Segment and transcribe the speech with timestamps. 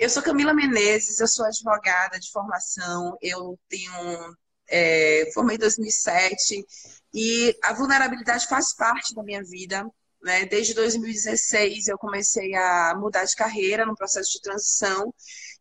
[0.00, 4.34] Eu sou Camila Menezes, eu sou advogada de formação, eu tenho
[4.66, 6.64] é, formei em 2007
[7.12, 9.86] e a vulnerabilidade faz parte da minha vida.
[10.22, 10.46] Né?
[10.46, 15.12] Desde 2016 eu comecei a mudar de carreira no processo de transição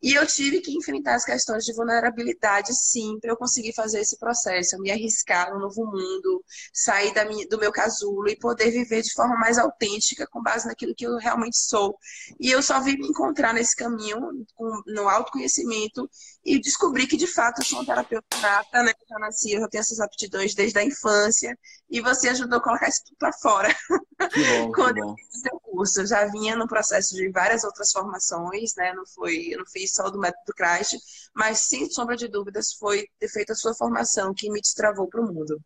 [0.01, 4.17] e eu tive que enfrentar as questões de vulnerabilidade, sim, para eu conseguir fazer esse
[4.17, 6.43] processo, eu me arriscar no novo mundo,
[6.73, 10.67] sair da minha, do meu casulo e poder viver de forma mais autêntica, com base
[10.67, 11.97] naquilo que eu realmente sou.
[12.39, 14.19] E eu só vim me encontrar nesse caminho,
[14.55, 16.09] com, no autoconhecimento,
[16.45, 18.91] e descobri que, de fato, eu sou uma terapeuta nata, né?
[18.91, 21.57] Eu já nasci, eu já tenho essas aptidões desde a infância,
[21.89, 23.75] e você ajudou a colocar isso tudo para fora.
[24.35, 28.73] Bom, Quando eu fiz o curso, eu já vinha no processo de várias outras formações,
[28.75, 28.93] né?
[28.93, 30.97] Não foi, eu não fiz só do método Christ,
[31.35, 35.21] mas sem sombra de dúvidas foi ter feito a sua formação que me destravou para
[35.21, 35.59] o mundo.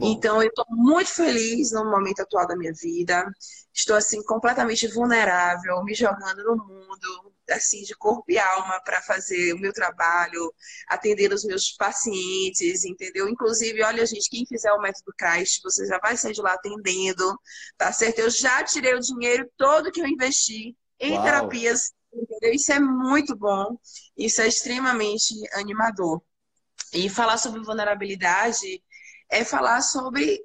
[0.00, 3.26] Então eu estou muito feliz no momento atual da minha vida.
[3.72, 9.52] Estou assim completamente vulnerável, me jogando no mundo, assim de corpo e alma para fazer
[9.54, 10.52] o meu trabalho,
[10.88, 13.28] atender os meus pacientes, entendeu?
[13.28, 17.38] Inclusive, olha gente, quem fizer o método Christ, você já vai sair de lá atendendo,
[17.76, 18.20] tá certo?
[18.20, 21.24] Eu já tirei o dinheiro todo que eu investi em Uau.
[21.24, 22.52] terapias, entendeu?
[22.52, 23.76] Isso é muito bom,
[24.16, 26.22] isso é extremamente animador.
[26.92, 28.82] E falar sobre vulnerabilidade
[29.30, 30.40] é falar sobre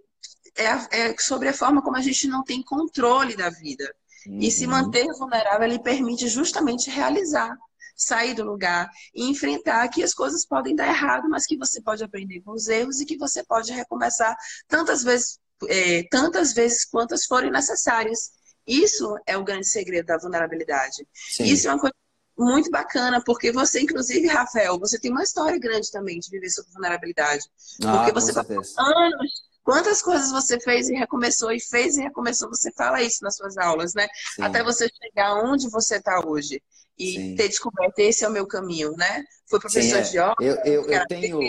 [0.56, 3.94] é, é sobre a forma como a gente não tem controle da vida.
[4.40, 4.72] E se Uhum.
[4.72, 7.56] manter vulnerável, ele permite justamente realizar,
[7.96, 12.04] sair do lugar e enfrentar que as coisas podem dar errado, mas que você pode
[12.04, 14.36] aprender com os erros e que você pode recomeçar
[14.68, 18.32] tantas vezes, é, tantas vezes quantas forem necessárias.
[18.66, 21.06] Isso é o grande segredo da vulnerabilidade.
[21.14, 21.44] Sim.
[21.44, 21.96] Isso é uma coisa
[22.38, 26.70] muito bacana, porque você, inclusive, Rafael, você tem uma história grande também de viver sob
[26.72, 27.44] vulnerabilidade.
[27.84, 28.76] Ah, porque você certeza.
[28.78, 29.50] Anos.
[29.70, 33.56] Quantas coisas você fez e recomeçou, e fez e recomeçou, você fala isso nas suas
[33.56, 34.08] aulas, né?
[34.36, 34.42] Sim.
[34.42, 36.60] Até você chegar onde você está hoje.
[36.98, 37.36] E Sim.
[37.36, 39.24] ter descoberto, esse é o meu caminho, né?
[39.48, 40.22] Foi professor Sim, de é.
[40.22, 40.36] yoga.
[40.42, 41.40] Eu, eu, eu cara, tenho,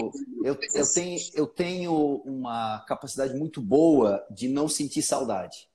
[0.45, 5.67] eu, eu, tenho, eu tenho uma capacidade muito boa de não sentir saudade.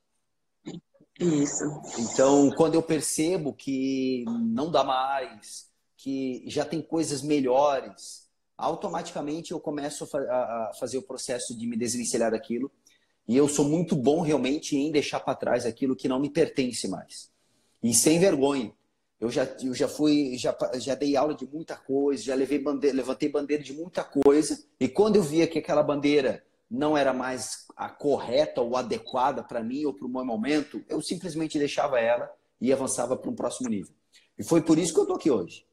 [1.20, 1.64] Isso.
[1.98, 5.66] Então, quando eu percebo que não dá mais,
[5.98, 8.25] que já tem coisas melhores,
[8.58, 12.72] automaticamente eu começo a, fa- a- a fazer o processo de me desvencilhar daquilo.
[13.28, 16.88] E eu sou muito bom realmente em deixar para trás aquilo que não me pertence
[16.88, 17.32] mais.
[17.82, 18.72] E sem vergonha.
[19.20, 22.96] Eu já, eu já fui, já, já dei aula de muita coisa, já levei bandeira,
[22.96, 24.62] levantei bandeira de muita coisa.
[24.80, 29.64] E quando eu via que aquela bandeira não era mais a correta ou adequada para
[29.64, 32.30] mim ou para o meu momento, eu simplesmente deixava ela
[32.60, 33.94] e avançava para um próximo nível.
[34.38, 35.66] E foi por isso que eu estou aqui hoje.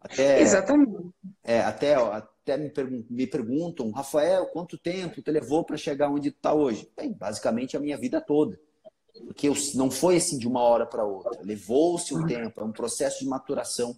[0.00, 1.10] Até, Exatamente.
[1.44, 6.30] é, até, até me, pergun- me perguntam, Rafael, quanto tempo te levou para chegar onde
[6.30, 6.90] está hoje?
[6.96, 8.58] Bem, basicamente a minha vida toda.
[9.26, 11.42] Porque eu, não foi assim de uma hora para outra.
[11.42, 13.96] Levou-se um tempo, é um processo de maturação.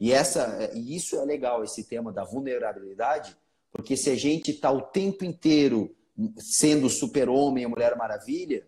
[0.00, 3.36] E, essa, e isso é legal, esse tema da vulnerabilidade,
[3.70, 5.94] porque se a gente está o tempo inteiro
[6.38, 8.66] sendo super-homem e Mulher Maravilha,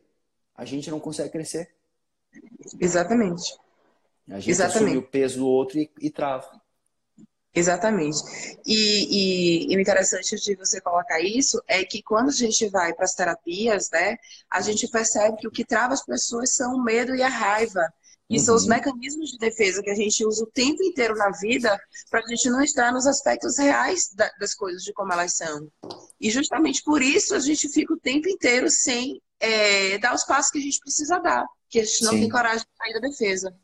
[0.54, 1.74] a gente não consegue crescer.
[2.80, 3.56] Exatamente.
[4.28, 4.84] A gente Exatamente.
[4.84, 6.60] assume o peso do outro e, e trava.
[7.58, 8.18] Exatamente.
[8.66, 12.92] E, e- e o interessante de você colocar isso é que quando a gente vai
[12.94, 14.16] para as terapias, né,
[14.50, 17.80] a gente percebe que o que trava as pessoas são o medo e a raiva.
[18.30, 18.68] E são os Uhum.
[18.70, 21.80] mecanismos de defesa que a gente usa o tempo inteiro na vida
[22.10, 25.66] para a gente não estar nos aspectos reais da- das coisas, de como elas são.
[26.20, 30.50] E justamente por isso a gente fica o tempo inteiro sem é, dar os passos
[30.50, 32.20] que a gente precisa dar, que a gente não Sim.
[32.20, 33.54] tem coragem de sair da defesa.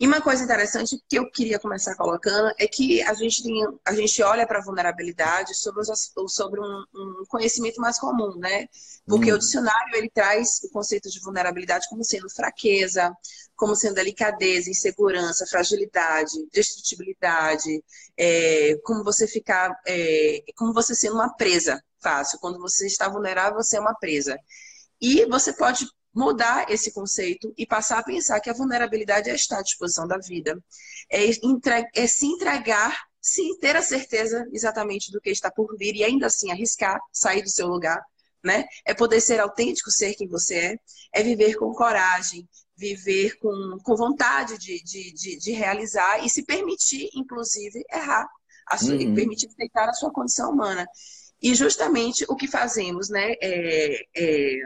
[0.00, 3.92] E uma coisa interessante que eu queria começar colocando é que a gente, tem, a
[3.94, 8.68] gente olha para a vulnerabilidade sobre, os sobre um, um conhecimento mais comum, né?
[9.08, 9.34] Porque Hum.
[9.34, 13.12] o dicionário ele traz o conceito de vulnerabilidade como sendo fraqueza,
[13.56, 17.82] como sendo delicadeza, insegurança, fragilidade, destrutibilidade,
[18.16, 22.38] é, como você ficar, é, como você sendo uma presa fácil.
[22.38, 24.38] Quando você está vulnerável, você é uma presa.
[25.00, 25.86] E você pode
[26.18, 30.18] mudar esse conceito e passar a pensar que a vulnerabilidade é estar à disposição da
[30.18, 30.58] vida,
[31.10, 35.94] é, entre- é se entregar sem ter a certeza exatamente do que está por vir
[35.96, 38.00] e ainda assim arriscar, sair do seu lugar,
[38.44, 38.64] né?
[38.84, 40.76] É poder ser autêntico, ser quem você é,
[41.20, 46.44] é viver com coragem, viver com, com vontade de, de, de, de realizar e se
[46.44, 48.26] permitir, inclusive, errar,
[48.78, 49.14] sua- Uhum.
[49.14, 50.86] permitir aceitar a sua condição humana.
[51.40, 54.56] E justamente o que fazemos, né, é, é,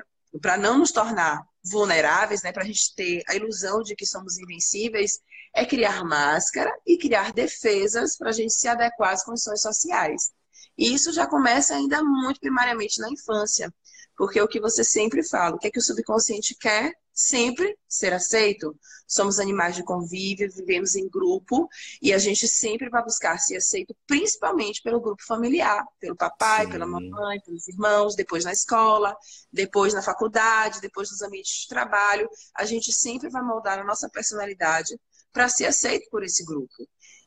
[0.41, 4.39] para não nos tornar vulneráveis, né, para a gente ter a ilusão de que somos
[4.39, 5.21] invencíveis,
[5.55, 10.31] é criar máscara e criar defesas para a gente se adequar às condições sociais.
[10.77, 13.73] E isso já começa ainda muito primariamente na infância,
[14.17, 17.77] porque é o que você sempre fala, o que é que o subconsciente quer sempre
[17.89, 18.75] ser aceito.
[19.07, 21.69] Somos animais de convívio, vivemos em grupo
[22.01, 26.73] e a gente sempre vai buscar ser aceito, principalmente pelo grupo familiar, pelo papai, Sim.
[26.73, 29.15] pela mamãe, pelos irmãos, depois na escola,
[29.53, 32.29] depois na faculdade, depois nos ambientes de trabalho.
[32.57, 34.99] A gente sempre vai moldar a nossa personalidade
[35.33, 36.73] para ser aceito por esse grupo.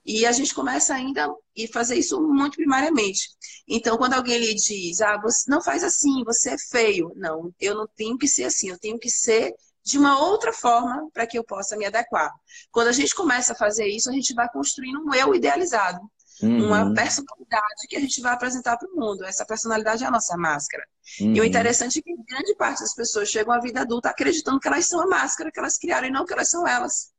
[0.05, 3.27] E a gente começa ainda e fazer isso muito primariamente.
[3.67, 7.11] Então, quando alguém lhe diz, ah, você não faz assim, você é feio.
[7.15, 9.51] Não, eu não tenho que ser assim, eu tenho que ser
[9.85, 12.33] de uma outra forma para que eu possa me adequar.
[12.71, 15.99] Quando a gente começa a fazer isso, a gente vai construindo um eu idealizado.
[16.41, 16.65] Uhum.
[16.65, 19.23] Uma personalidade que a gente vai apresentar para o mundo.
[19.23, 20.83] Essa personalidade é a nossa máscara.
[21.21, 21.33] Uhum.
[21.33, 21.47] E o uhum.
[21.47, 24.99] interessante é que grande parte das pessoas chegam à vida adulta acreditando que elas são
[25.01, 27.11] a máscara que elas criaram e não que elas são elas.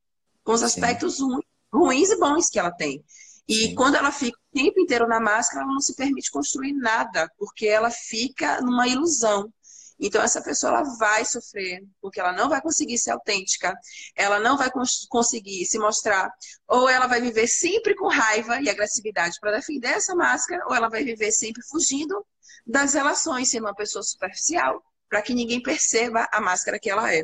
[0.43, 3.05] Com os aspectos ruins ruins e bons que ela tem.
[3.49, 3.75] E Sim.
[3.75, 7.67] quando ela fica o tempo inteiro na máscara, ela não se permite construir nada, porque
[7.67, 9.53] ela fica numa ilusão.
[9.99, 13.75] Então, essa pessoa ela vai sofrer, porque ela não vai conseguir ser autêntica,
[14.15, 16.31] ela não vai cons conseguir se mostrar,
[16.69, 20.89] ou ela vai viver sempre com raiva e agressividade para defender essa máscara, ou ela
[20.89, 22.25] vai viver sempre fugindo
[22.67, 27.23] das relações, sendo uma pessoa superficial, para que ninguém perceba a máscara que ela é.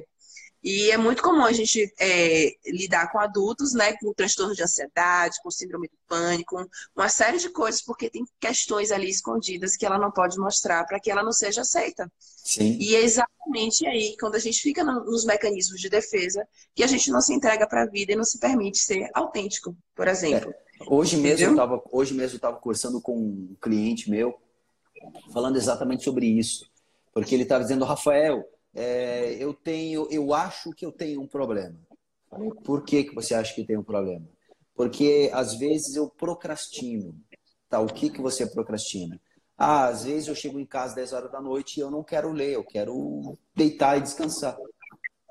[0.62, 5.40] E é muito comum a gente é, lidar com adultos, né, com transtorno de ansiedade,
[5.42, 6.64] com síndrome do pânico,
[6.94, 11.00] uma série de coisas, porque tem questões ali escondidas que ela não pode mostrar para
[11.00, 12.10] que ela não seja aceita.
[12.20, 12.76] Sim.
[12.80, 17.10] E é exatamente aí, quando a gente fica nos mecanismos de defesa, que a gente
[17.10, 20.50] não se entrega para a vida e não se permite ser autêntico, por exemplo.
[20.50, 20.62] É.
[20.86, 24.36] Hoje mesmo eu tava, hoje mesmo eu estava conversando com um cliente meu,
[25.32, 26.70] falando exatamente sobre isso,
[27.12, 28.44] porque ele estava dizendo, Rafael,
[28.74, 31.78] é, eu tenho, eu acho que eu tenho um problema.
[32.64, 34.26] Por que, que você acha que tem um problema?
[34.74, 37.14] Porque às vezes eu procrastino.
[37.68, 39.20] Tá, o que, que você procrastina?
[39.56, 42.32] Ah, às vezes eu chego em casa 10 horas da noite e eu não quero
[42.32, 44.56] ler, eu quero deitar e descansar.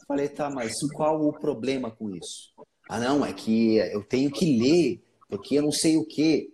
[0.07, 2.53] Falei, tá, mas qual o problema com isso?
[2.87, 6.51] Ah, não, é que eu tenho que ler, porque eu não sei o quê.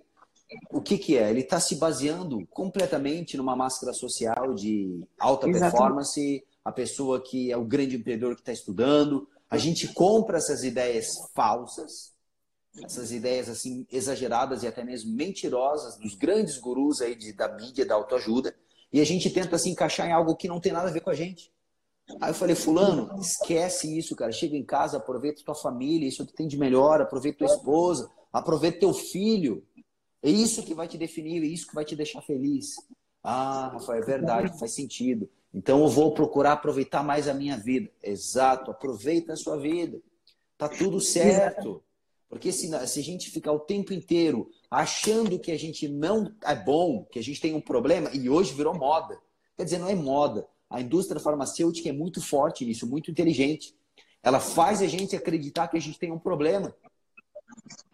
[0.71, 1.29] O que, que é?
[1.29, 5.71] Ele está se baseando completamente numa máscara social de alta Exatamente.
[5.71, 9.25] performance, a pessoa que é o grande empreendedor que está estudando.
[9.49, 12.13] A gente compra essas ideias falsas,
[12.83, 17.85] essas ideias assim exageradas e até mesmo mentirosas dos grandes gurus aí de, da mídia,
[17.85, 18.53] da autoajuda,
[18.91, 21.09] e a gente tenta se encaixar em algo que não tem nada a ver com
[21.09, 21.53] a gente.
[22.19, 24.33] Aí eu falei, fulano, esquece isso, cara.
[24.33, 28.81] Chega em casa, aproveita tua família, isso que tem de melhor, aproveita tua esposa, aproveita
[28.81, 29.65] teu filho.
[30.21, 32.75] É isso que vai te definir, é isso que vai te deixar feliz.
[33.23, 35.29] Ah, Rafael, é verdade, faz sentido.
[35.53, 37.89] Então eu vou procurar aproveitar mais a minha vida.
[38.03, 39.99] Exato, aproveita a sua vida.
[40.57, 41.83] Tá tudo certo.
[42.29, 46.55] Porque se, se a gente ficar o tempo inteiro achando que a gente não é
[46.55, 49.17] bom, que a gente tem um problema, e hoje virou moda.
[49.55, 50.47] Quer dizer, não é moda.
[50.69, 53.73] A indústria farmacêutica é muito forte nisso, muito inteligente.
[54.21, 56.75] Ela faz a gente acreditar que a gente tem um problema.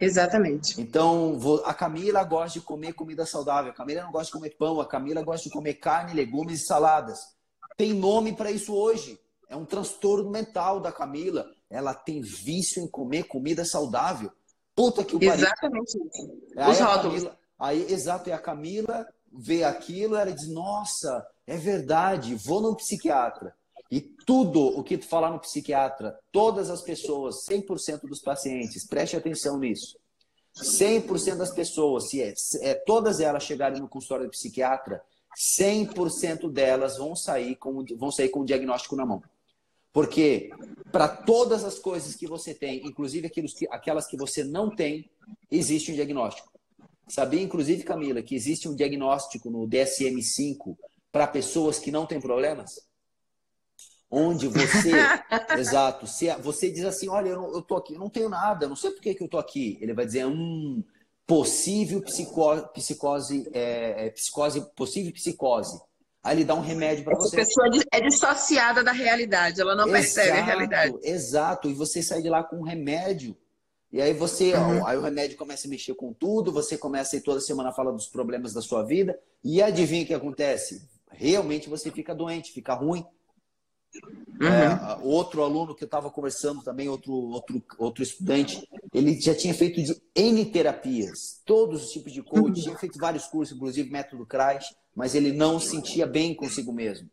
[0.00, 0.80] Exatamente.
[0.80, 4.80] Então, a Camila gosta de comer comida saudável, a Camila não gosta de comer pão,
[4.80, 7.34] a Camila gosta de comer carne, legumes e saladas.
[7.76, 9.18] Tem nome para isso hoje.
[9.48, 11.46] É um transtorno mental da Camila.
[11.68, 14.30] Ela tem vício em comer comida saudável.
[14.74, 15.34] Puta que o pariu.
[15.34, 16.32] Exatamente isso.
[16.56, 17.28] Aí Os rótulos.
[17.58, 23.54] Aí, exato, e a Camila vê aquilo, ela diz: Nossa, é verdade, vou no psiquiatra.
[23.90, 29.16] E tudo o que tu falar no psiquiatra, todas as pessoas, 100% dos pacientes, preste
[29.16, 29.96] atenção nisso.
[30.56, 35.02] 100% das pessoas, se é, é, todas elas chegarem no consultório do psiquiatra,
[35.36, 39.22] 100% delas vão sair, com, vão sair com o diagnóstico na mão.
[39.92, 40.50] Porque
[40.90, 45.08] para todas as coisas que você tem, inclusive que, aquelas que você não tem,
[45.50, 46.52] existe um diagnóstico.
[47.08, 50.76] Sabia, inclusive, Camila, que existe um diagnóstico no DSM-5
[51.12, 52.80] para pessoas que não têm problemas?
[54.10, 54.92] Onde você,
[55.58, 56.06] exato,
[56.42, 59.00] você diz assim, olha, eu, eu tô aqui, eu não tenho nada, não sei por
[59.00, 59.78] que, que eu tô aqui.
[59.80, 60.82] Ele vai dizer, hum,
[61.26, 65.80] possível psicose, psicose, é, é, psicose, possível psicose.
[66.22, 67.36] Aí ele dá um remédio para você.
[67.36, 70.98] A pessoa é dissociada da realidade, ela não exato, percebe a realidade.
[71.02, 73.36] Exato, e você sai de lá com um remédio.
[73.92, 74.80] E aí você, uhum.
[74.80, 77.72] ó, aí o remédio começa a mexer com tudo, você começa a ir toda semana
[77.72, 80.88] falar dos problemas da sua vida, e adivinha o que acontece?
[81.10, 83.06] Realmente você fica doente, fica ruim.
[84.40, 84.48] Uhum.
[84.48, 89.54] É, outro aluno que eu estava conversando também, outro, outro, outro estudante, ele já tinha
[89.54, 89.80] feito
[90.14, 92.52] N terapias, todos os tipos de coaching, uhum.
[92.52, 97.08] tinha feito vários cursos, inclusive método CRAS, mas ele não sentia bem consigo mesmo.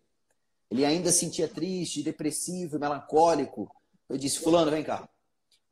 [0.70, 3.70] Ele ainda sentia triste, depressivo, melancólico.
[4.08, 5.08] Eu disse, fulano, vem cá.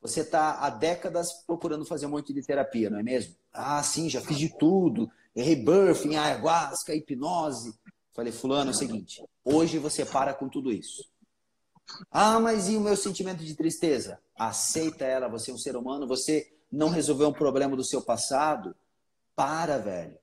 [0.02, 3.36] Você está há décadas procurando fazer um monte de terapia, não é mesmo?
[3.52, 5.10] Ah, sim, já fiz de tudo.
[5.36, 7.74] Rebirthing, ayahuasca, hipnose.
[8.20, 11.10] Falei, fulano, é o seguinte, hoje você para com tudo isso.
[12.12, 14.20] Ah, mas e o meu sentimento de tristeza?
[14.38, 18.76] Aceita ela, você é um ser humano, você não resolveu um problema do seu passado.
[19.38, 20.18] Para, velho.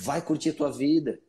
[0.00, 1.20] Vai curtir a tua vida.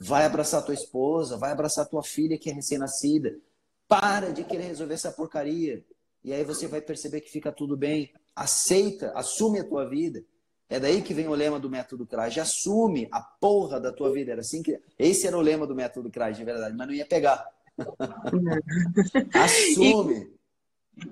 [0.00, 3.38] Vai abraçar tua esposa, vai abraçar tua filha que é recém-nascida.
[3.86, 5.84] Para de querer resolver essa porcaria.
[6.24, 8.10] E aí você vai perceber que fica tudo bem.
[8.34, 10.24] Aceita, assume a tua vida.
[10.72, 12.40] É daí que vem o lema do método CRAJ.
[12.40, 14.32] Assume a porra da tua vida.
[14.32, 14.80] Era assim que.
[14.98, 17.46] Esse era o lema do método CRAJ, de verdade, mas não ia pegar.
[19.34, 20.32] Assume.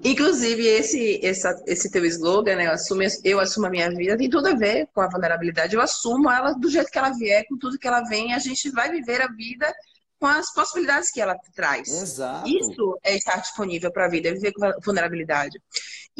[0.05, 2.67] Inclusive, esse, essa, esse teu slogan, né?
[2.67, 5.75] Eu assumo, eu assumo a minha vida, tem tudo a ver com a vulnerabilidade.
[5.75, 8.71] Eu assumo ela do jeito que ela vier, com tudo que ela vem, a gente
[8.71, 9.73] vai viver a vida
[10.19, 11.89] com as possibilidades que ela traz.
[11.89, 12.47] Exato.
[12.47, 15.59] Isso é estar disponível para a vida, é viver com vulnerabilidade.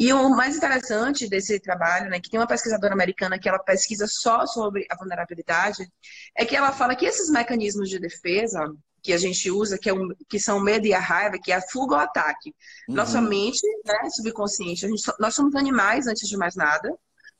[0.01, 4.07] E o mais interessante desse trabalho, né, que tem uma pesquisadora americana que ela pesquisa
[4.07, 5.87] só sobre a vulnerabilidade,
[6.35, 8.67] é que ela fala que esses mecanismos de defesa
[9.03, 11.51] que a gente usa, que, é um, que são o medo e a raiva, que
[11.51, 12.49] é a fuga ou ataque.
[12.89, 12.95] Uhum.
[12.95, 16.91] Nossa mente, né, subconsciente, gente, nós somos animais antes de mais nada,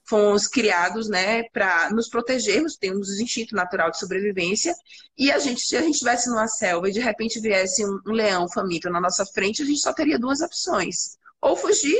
[0.07, 4.75] fomos criados, né, para nos protegermos, temos o instinto natural de sobrevivência,
[5.17, 8.11] e a gente, se a gente estivesse numa selva e de repente viesse um, um
[8.11, 11.97] leão faminto na nossa frente, a gente só teria duas opções: ou fugir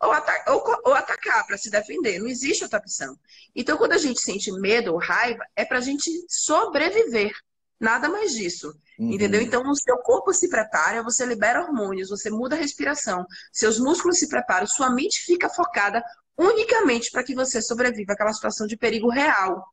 [0.00, 0.12] ou,
[0.54, 2.18] ou, ou atacar para se defender.
[2.18, 3.18] Não existe outra opção.
[3.54, 7.32] Então, quando a gente sente medo ou raiva, é para a gente sobreviver.
[7.80, 8.72] Nada mais disso.
[8.98, 9.12] Uhum.
[9.12, 9.40] Entendeu?
[9.40, 14.18] Então, o seu corpo se prepara, você libera hormônios, você muda a respiração, seus músculos
[14.18, 16.02] se preparam, sua mente fica focada
[16.36, 19.64] unicamente para que você sobreviva àquela situação de perigo real.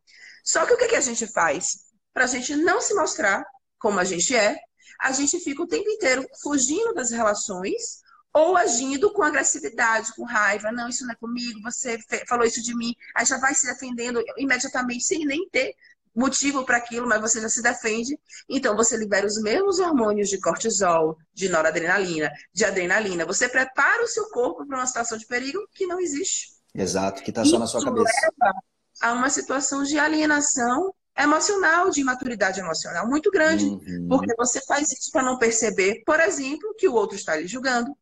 [0.43, 1.85] Só que o que, que a gente faz?
[2.13, 3.43] Para a gente não se mostrar
[3.79, 4.55] como a gente é,
[5.01, 8.04] a gente fica o tempo inteiro fugindo das relações
[8.35, 10.69] ou agindo com agressividade, com raiva.
[10.69, 12.93] Não, isso não é comigo, você falou isso de mim.
[13.15, 15.73] Aí já vai se defendendo imediatamente, sem nem ter
[16.13, 18.19] motivo para aquilo, mas você já se defende.
[18.49, 23.25] Então, você libera os mesmos hormônios de cortisol, de noradrenalina, de adrenalina.
[23.25, 26.55] Você prepara o seu corpo para uma situação de perigo que não existe.
[26.73, 28.11] Exato, que está só na sua cabeça.
[28.21, 28.53] Leva
[29.01, 34.07] a uma situação de alienação emocional, de imaturidade emocional muito grande, uhum.
[34.09, 37.95] porque você faz isso para não perceber, por exemplo, que o outro está lhe julgando,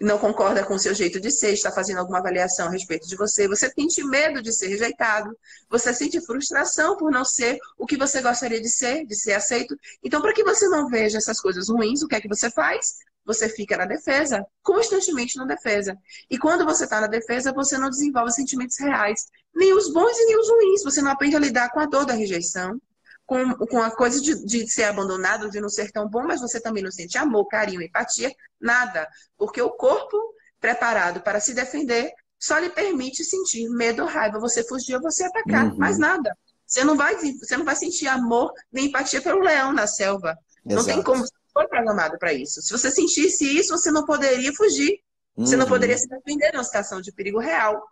[0.00, 3.16] não concorda com o seu jeito de ser, está fazendo alguma avaliação a respeito de
[3.16, 5.36] você, você sente medo de ser rejeitado,
[5.70, 9.76] você sente frustração por não ser o que você gostaria de ser, de ser aceito.
[10.02, 12.96] Então, para que você não veja essas coisas ruins, o que é que você faz?
[13.24, 15.96] você fica na defesa, constantemente na defesa.
[16.28, 20.26] E quando você está na defesa, você não desenvolve sentimentos reais, nem os bons e
[20.26, 20.82] nem os ruins.
[20.82, 22.80] Você não aprende a lidar com a dor da rejeição,
[23.26, 26.60] com, com a coisa de, de ser abandonado, de não ser tão bom, mas você
[26.60, 29.08] também não sente amor, carinho, empatia, nada.
[29.36, 30.16] Porque o corpo
[30.60, 35.66] preparado para se defender só lhe permite sentir medo, raiva, você fugir ou você atacar,
[35.66, 35.78] uhum.
[35.78, 36.36] mais nada.
[36.66, 40.36] Você não vai, você não vai sentir amor nem empatia pelo leão na selva.
[40.64, 40.74] Exato.
[40.76, 42.62] Não tem como foi programado para isso.
[42.62, 45.00] Se você sentisse isso, você não poderia fugir.
[45.36, 45.46] Uhum.
[45.46, 45.70] Você não uhum.
[45.70, 47.82] poderia se defender numa situação de perigo real.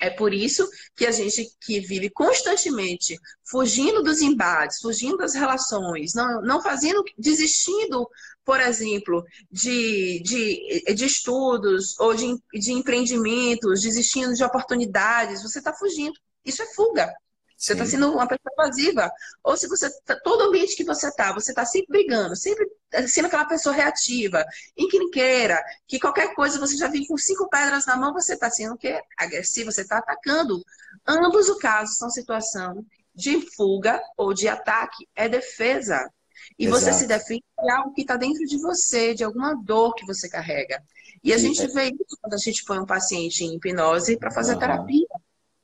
[0.00, 0.66] É por isso
[0.96, 7.04] que a gente que vive constantemente fugindo dos embates, fugindo das relações, não, não fazendo,
[7.18, 8.08] desistindo,
[8.44, 15.74] por exemplo, de, de, de estudos ou de, de empreendimentos, desistindo de oportunidades, você está
[15.74, 16.18] fugindo.
[16.44, 17.12] Isso é fuga.
[17.60, 19.12] Você está sendo uma pessoa evasiva.
[19.44, 22.66] Ou se você tá, todo ambiente que você está, você está sempre brigando, sempre
[23.06, 24.42] sendo aquela pessoa reativa,
[24.74, 28.78] encrenqueira, que qualquer coisa você já vem com cinco pedras na mão, você está sendo
[28.78, 30.64] que agressivo, você está atacando.
[31.06, 32.82] Ambos os casos são situação
[33.14, 36.10] de fuga ou de ataque, é defesa.
[36.58, 36.80] E Exato.
[36.80, 40.30] você se defende de algo que está dentro de você, de alguma dor que você
[40.30, 40.82] carrega.
[41.22, 41.74] E a Sim, gente é...
[41.74, 44.60] vê isso quando a gente põe um paciente em hipnose para fazer uhum.
[44.60, 45.06] terapia.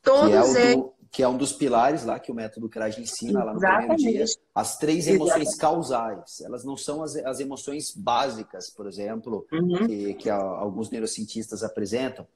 [0.03, 3.55] Todos é eles que é um dos pilares lá que o método CRAG ensina lá
[3.55, 5.59] no primeiro dia, as três emoções Exatamente.
[5.59, 6.41] causais.
[6.41, 9.87] Elas não são as, as emoções básicas, por exemplo, uhum.
[9.87, 12.27] que, que alguns neurocientistas apresentam,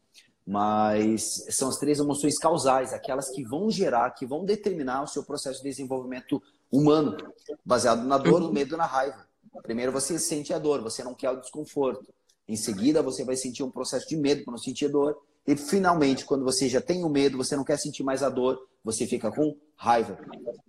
[0.47, 5.23] mas são as três emoções causais, aquelas que vão gerar, que vão determinar o seu
[5.23, 7.17] processo de desenvolvimento humano,
[7.65, 8.53] baseado na dor, no uhum.
[8.53, 9.27] medo e na raiva.
[9.63, 12.13] Primeiro você sente a dor, você não quer o desconforto.
[12.49, 15.17] Em seguida, você vai sentir um processo de medo para não sentir dor.
[15.51, 18.57] E finalmente, quando você já tem o medo, você não quer sentir mais a dor,
[18.85, 20.17] você fica com raiva.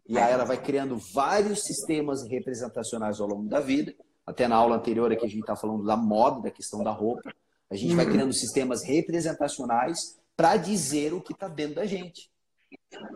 [0.07, 3.93] E aí ela vai criando vários sistemas representacionais ao longo da vida.
[4.25, 7.31] Até na aula anterior aqui a gente está falando da moda, da questão da roupa.
[7.69, 12.31] A gente vai criando sistemas representacionais para dizer o que está dentro da gente.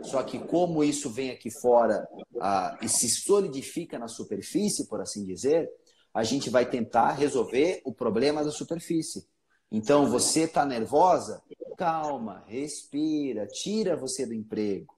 [0.04, 2.08] Só que como isso vem aqui fora
[2.40, 5.68] ah, e se solidifica na superfície, por assim dizer,
[6.14, 9.26] a gente vai tentar resolver o problema da superfície.
[9.76, 11.44] Então, você está nervosa?
[11.78, 14.96] Calma, respira, tira você do emprego.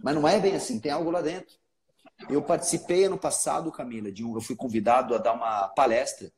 [0.00, 1.58] Mas não é bem assim, tem algo lá dentro.
[2.28, 6.30] Eu participei ano passado, Camila, de um, eu fui convidado a dar uma palestra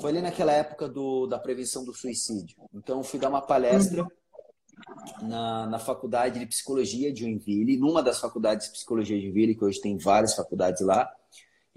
[0.00, 2.56] Foi ali naquela época do, da prevenção do suicídio.
[2.74, 4.04] Então, fui dar uma palestra
[5.22, 9.64] na, na faculdade de psicologia de Joinville, numa das faculdades de psicologia de Joinville, que
[9.64, 11.08] hoje tem várias faculdades lá.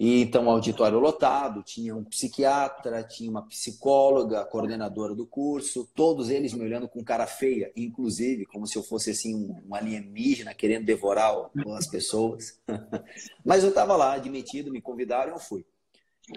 [0.04, 6.54] E então, auditório lotado, tinha um psiquiatra, tinha uma psicóloga, coordenadora do curso, todos eles
[6.54, 11.32] me olhando com cara feia, inclusive, como se eu fosse assim um alienígena querendo devorar
[11.78, 12.60] as pessoas.
[13.46, 15.64] Mas eu estava lá, admitido, me convidaram, eu fui.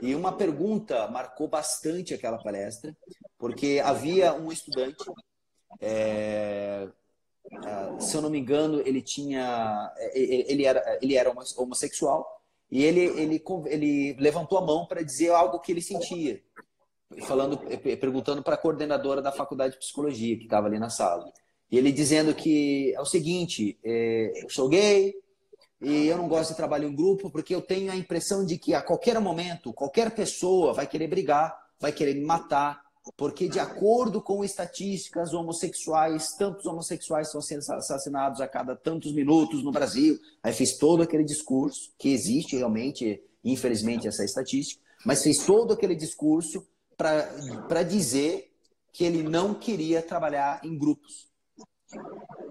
[0.03, 2.95] E uma pergunta marcou bastante aquela palestra,
[3.39, 5.11] porque havia um estudante,
[5.81, 6.87] é,
[7.99, 12.34] se eu não me engano, ele tinha, ele era, ele era homossexual
[12.71, 16.43] e ele, ele, ele levantou a mão para dizer algo que ele sentia,
[17.23, 17.59] falando,
[18.01, 21.25] perguntando para a coordenadora da faculdade de psicologia que estava ali na sala.
[21.71, 25.15] E ele dizendo que é o seguinte: é, eu sou gay
[25.81, 28.75] e eu não gosto de trabalho em grupo porque eu tenho a impressão de que
[28.75, 32.84] a qualquer momento, qualquer pessoa vai querer brigar, vai querer me matar,
[33.17, 37.41] porque, de acordo com estatísticas homossexuais, tantos homossexuais são
[37.77, 40.19] assassinados a cada tantos minutos no Brasil.
[40.43, 45.95] Aí fez todo aquele discurso, que existe realmente, infelizmente, essa estatística, mas fez todo aquele
[45.95, 48.51] discurso para dizer
[48.93, 51.29] que ele não queria trabalhar em grupos.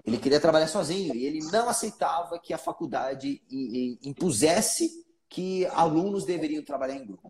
[0.06, 3.42] Ele queria trabalhar sozinho e ele não aceitava que a faculdade
[4.02, 7.28] impusesse que alunos deveriam trabalhar em grupo.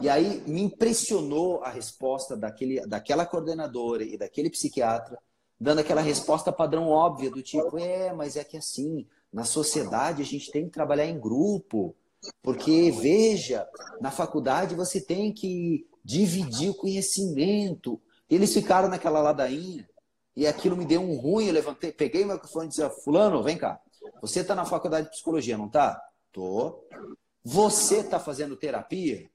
[0.00, 5.18] E aí me impressionou a resposta daquele, daquela coordenadora e daquele psiquiatra,
[5.58, 10.24] dando aquela resposta padrão óbvia do tipo, é, mas é que assim, na sociedade a
[10.24, 11.94] gente tem que trabalhar em grupo,
[12.42, 13.66] porque veja,
[14.00, 18.00] na faculdade você tem que dividir o conhecimento.
[18.28, 19.88] Eles ficaram naquela ladainha
[20.36, 23.56] e aquilo me deu um ruim, eu levantei, peguei o microfone e disse, fulano, vem
[23.56, 23.80] cá,
[24.20, 26.00] você está na faculdade de psicologia, não tá?
[26.32, 26.84] Tô.
[27.44, 29.30] Você está fazendo terapia?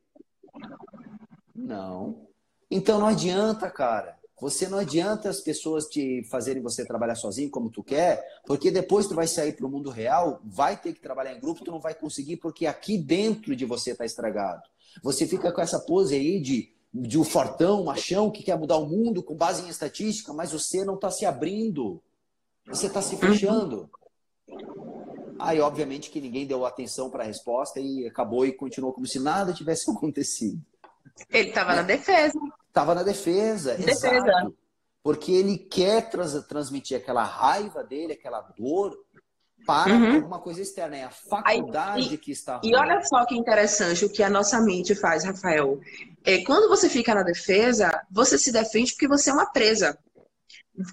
[1.60, 2.28] Não.
[2.70, 4.18] Então não adianta, cara.
[4.42, 9.06] Você não adianta as pessoas te fazerem você trabalhar sozinho como tu quer, porque depois
[9.06, 11.82] tu vai sair para o mundo real, vai ter que trabalhar em grupo, tu não
[11.82, 14.64] vai conseguir porque aqui dentro de você está estragado.
[15.04, 18.88] Você fica com essa pose aí de de um fortão, machão que quer mudar o
[18.88, 22.02] mundo com base em estatística, mas você não está se abrindo.
[22.68, 23.90] Você está se fechando.
[25.38, 29.20] Aí, obviamente, que ninguém deu atenção para a resposta e acabou e continuou como se
[29.20, 30.62] nada tivesse acontecido.
[31.30, 32.40] Ele estava na defesa.
[32.68, 34.16] Estava na defesa, defesa.
[34.16, 34.56] exato.
[35.02, 38.96] Porque ele quer trans transmitir aquela raiva dele, aquela dor,
[39.66, 40.16] para uhum.
[40.16, 40.98] alguma coisa externa.
[40.98, 42.60] É a faculdade Aí, e, que está.
[42.64, 45.80] E olha só que interessante o que a nossa mente faz, Rafael.
[46.24, 49.98] É, quando você fica na defesa, você se defende porque você é uma presa.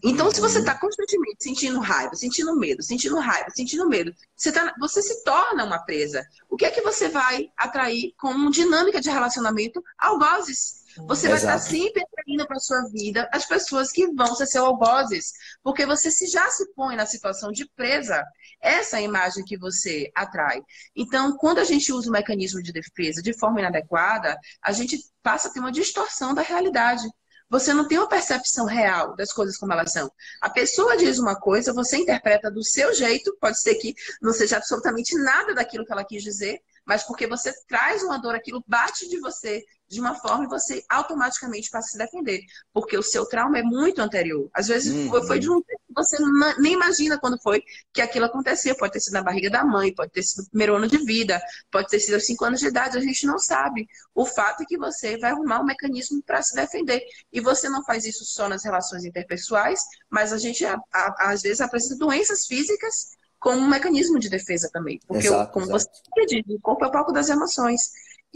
[0.03, 0.81] Então, se você está uhum.
[0.81, 5.79] constantemente sentindo raiva, sentindo medo, sentindo raiva, sentindo medo, você, tá, você se torna uma
[5.79, 6.25] presa.
[6.51, 9.83] O que é que você vai atrair como dinâmica de relacionamento?
[9.99, 10.85] Algozes.
[11.07, 11.29] Você Exato.
[11.29, 15.85] vai estar sempre atraindo para sua vida as pessoas que vão ser seus algozes, porque
[15.85, 18.25] você se já se põe na situação de presa,
[18.62, 20.62] essa é a imagem que você atrai.
[20.94, 25.49] Então, quando a gente usa o mecanismo de defesa de forma inadequada, a gente passa
[25.49, 27.07] a ter uma distorção da realidade.
[27.48, 30.11] Você não tem uma percepção real das coisas como elas são.
[30.40, 34.56] A pessoa diz uma coisa, você interpreta do seu jeito, pode ser que não seja
[34.56, 39.09] absolutamente nada daquilo que ela quis dizer, mas porque você traz uma dor, aquilo bate
[39.09, 42.40] de você de uma forma e você automaticamente passa a se defender.
[42.72, 44.48] Porque o seu trauma é muito anterior.
[44.52, 45.26] Às vezes uhum.
[45.26, 45.61] foi de um
[45.96, 46.16] você
[46.59, 48.76] nem imagina quando foi que aquilo aconteceu.
[48.76, 51.40] Pode ter sido na barriga da mãe, pode ter sido no primeiro ano de vida,
[51.70, 53.88] pode ter sido aos cinco anos de idade, a gente não sabe.
[54.14, 57.02] O fato é que você vai arrumar um mecanismo para se defender.
[57.32, 59.80] E você não faz isso só nas relações interpessoais,
[60.11, 64.68] mas a gente, a, a, às vezes, apresenta doenças físicas como um mecanismo de defesa
[64.72, 65.00] também.
[65.06, 65.90] Porque, exato, como exato.
[66.14, 67.80] você diz, o corpo é o palco das emoções.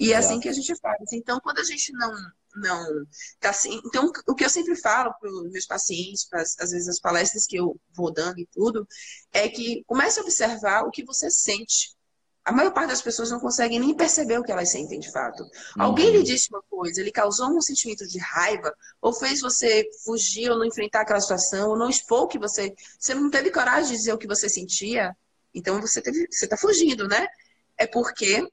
[0.00, 1.12] E é assim que a gente faz.
[1.12, 2.10] Então, quando a gente não
[2.56, 3.06] não
[3.38, 6.88] tá assim, então o que eu sempre falo para os meus pacientes, para às vezes
[6.88, 8.88] as palestras que eu vou dando e tudo,
[9.32, 11.94] é que comece a observar o que você sente.
[12.44, 15.44] A maior parte das pessoas não conseguem nem perceber o que elas sentem de fato.
[15.44, 15.82] Uhum.
[15.82, 20.50] Alguém lhe disse uma coisa, ele causou um sentimento de raiva, ou fez você fugir
[20.50, 22.74] ou não enfrentar aquela situação, ou não expor que você.
[22.98, 25.14] Você não teve coragem de dizer o que você sentia,
[25.54, 27.28] então você está fugindo, né?
[27.76, 28.44] É porque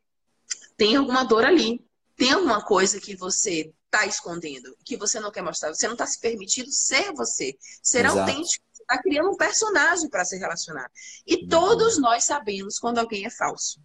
[0.77, 1.85] tem alguma dor ali.
[2.15, 5.73] Tem alguma coisa que você está escondendo, que você não quer mostrar.
[5.73, 8.19] Você não está se permitindo ser você, ser Exato.
[8.19, 8.65] autêntico.
[8.71, 10.89] Você está criando um personagem para se relacionar.
[11.25, 11.47] E uhum.
[11.47, 13.79] todos nós sabemos quando alguém é falso.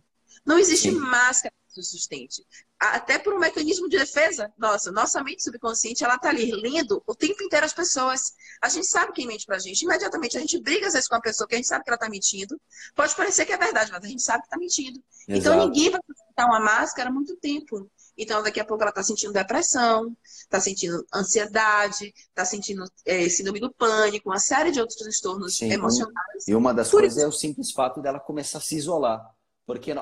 [0.44, 0.96] Não existe Sim.
[0.96, 2.44] máscara que sustente.
[2.78, 7.14] Até por um mecanismo de defesa, nossa, nossa mente subconsciente, ela tá ali lendo o
[7.14, 8.33] tempo inteiro as pessoas.
[8.61, 9.83] A gente sabe quem mente pra gente.
[9.83, 11.98] Imediatamente a gente briga às vezes com a pessoa que a gente sabe que ela
[11.98, 12.61] tá mentindo.
[12.94, 15.02] Pode parecer que é verdade, mas a gente sabe que tá mentindo.
[15.28, 15.57] Então, Exato.
[15.57, 16.00] Então ninguém vai
[16.33, 17.88] sustentar uma máscara há muito tempo.
[18.16, 23.61] Então, daqui a pouco ela está sentindo depressão, está sentindo ansiedade, está sentindo é, síndrome
[23.61, 26.47] do pânico, uma série de outros transtornos Sim, emocionais.
[26.47, 27.27] E uma das Por coisas isso.
[27.27, 29.35] é o simples fato dela começar a se isolar.
[29.64, 29.92] Porque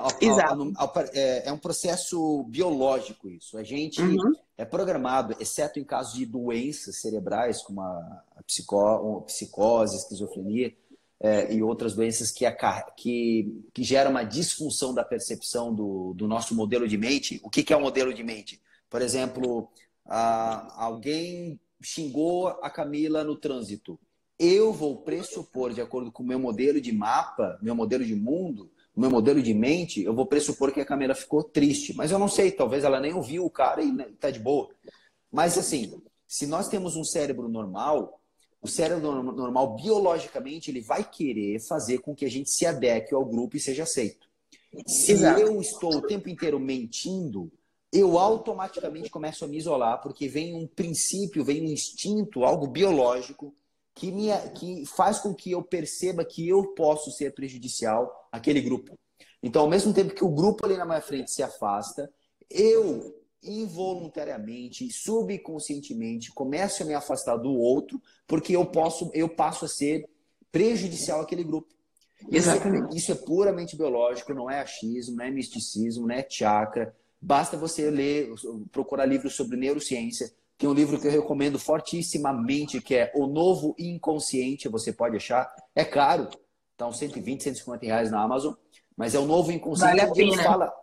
[1.13, 3.57] é, é um processo biológico isso.
[3.57, 4.33] A gente uhum.
[4.57, 10.75] é programado, exceto em casos de doenças cerebrais, como a, psicó, psicose, esquizofrenia,
[11.23, 12.45] é, e outras doenças que,
[12.97, 17.39] que, que geram uma disfunção da percepção do, do nosso modelo de mente.
[17.43, 18.59] O que, que é o um modelo de mente?
[18.89, 19.69] Por exemplo,
[20.03, 23.99] a, alguém xingou a Camila no trânsito.
[24.39, 28.71] Eu vou pressupor, de acordo com o meu modelo de mapa, meu modelo de mundo,
[28.97, 31.93] meu modelo de mente, eu vou pressupor que a Camila ficou triste.
[31.95, 34.69] Mas eu não sei, talvez ela nem ouviu o cara e está de boa.
[35.31, 38.20] Mas assim, se nós temos um cérebro normal,
[38.61, 43.25] o cérebro normal, biologicamente, ele vai querer fazer com que a gente se adeque ao
[43.25, 44.29] grupo e seja aceito.
[44.85, 45.41] Se Exato.
[45.41, 47.51] eu estou o tempo inteiro mentindo,
[47.91, 53.53] eu automaticamente começo a me isolar, porque vem um princípio, vem um instinto, algo biológico,
[53.95, 58.97] que, me, que faz com que eu perceba que eu posso ser prejudicial àquele grupo.
[59.43, 62.09] Então, ao mesmo tempo que o grupo ali na minha frente se afasta,
[62.49, 69.67] eu involuntariamente, subconscientemente, começo a me afastar do outro, porque eu posso, eu passo a
[69.67, 70.07] ser
[70.51, 71.73] prejudicial àquele grupo.
[72.29, 72.95] Exatamente.
[72.95, 76.95] Isso, é puramente biológico, não é achismo, não é misticismo, não é chakra.
[77.19, 78.31] Basta você ler,
[78.71, 80.31] procurar livros sobre neurociência.
[80.57, 85.51] Tem um livro que eu recomendo fortissimamente, que é O Novo Inconsciente, você pode achar.
[85.75, 86.29] É caro,
[86.77, 88.53] tá uns 120, 150 reais na Amazon,
[88.95, 89.97] mas é o Novo Inconsciente.
[89.97, 90.43] Vale a pena.
[90.43, 90.73] Fala...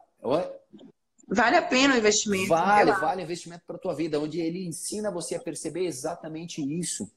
[1.31, 2.49] Vale a pena o investimento.
[2.49, 6.63] Vale, vale o investimento para a tua vida, onde ele ensina você a perceber exatamente
[6.63, 7.11] isso.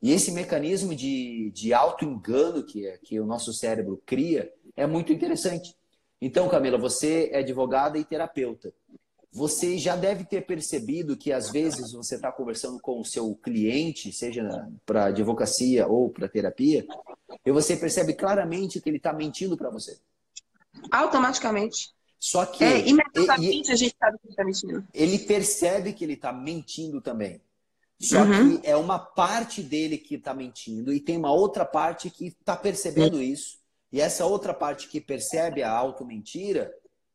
[0.00, 5.12] E esse mecanismo de, de auto-engano que, é, que o nosso cérebro cria é muito
[5.12, 5.74] interessante.
[6.20, 8.72] Então, Camila, você é advogada e terapeuta.
[9.32, 14.12] Você já deve ter percebido que às vezes você está conversando com o seu cliente,
[14.12, 14.42] seja
[14.86, 16.86] para advocacia ou para terapia,
[17.44, 19.98] e você percebe claramente que ele está mentindo para você.
[20.90, 21.95] Automaticamente.
[22.18, 22.64] Só que.
[22.64, 24.88] É, imediatamente a gente sabe que ele está mentindo.
[24.92, 27.40] Ele percebe que ele está mentindo também.
[27.98, 28.58] Só uhum.
[28.58, 32.54] que é uma parte dele que está mentindo e tem uma outra parte que está
[32.54, 33.58] percebendo isso.
[33.90, 36.70] E essa outra parte que percebe a auto-mentira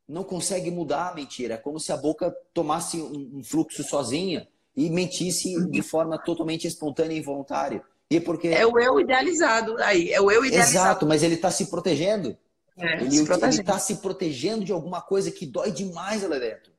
[0.08, 1.54] não consegue mudar a mentira.
[1.54, 5.86] É como se a boca tomasse um, fluxo sozinha e mentisse de uhum.
[5.86, 7.84] forma totalmente espontânea e involuntária.
[8.10, 8.50] E porque...
[8.50, 10.88] É o eu idealizado aí, é o eu idealizado.
[10.88, 12.36] Exato, mas ele está se protegendo.
[12.82, 16.72] É, ele está se, se, protegendo de alguma coisa que dói demais lá dentro.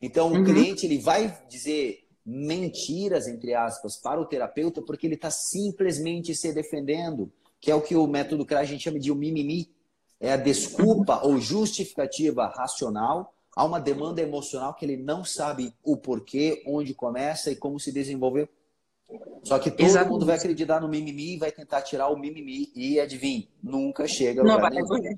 [0.00, 0.40] Então, uhum.
[0.40, 6.34] o cliente ele vai dizer mentiras, entre aspas, para o terapeuta, porque ele está simplesmente
[6.34, 9.70] se defendendo, que é o que o método CRA a gente chama de o mimimi.
[10.18, 15.96] É a desculpa ou justificativa racional a uma demanda emocional que ele não sabe o
[15.96, 18.48] porquê, onde começa e como se desenvolveu.
[19.42, 20.12] Só que todo Exatamente.
[20.12, 24.40] mundo vai acreditar no mimimi e vai tentar tirar o mimimi e adivinha, nunca chega
[24.40, 25.16] a lugar não vai nenhum.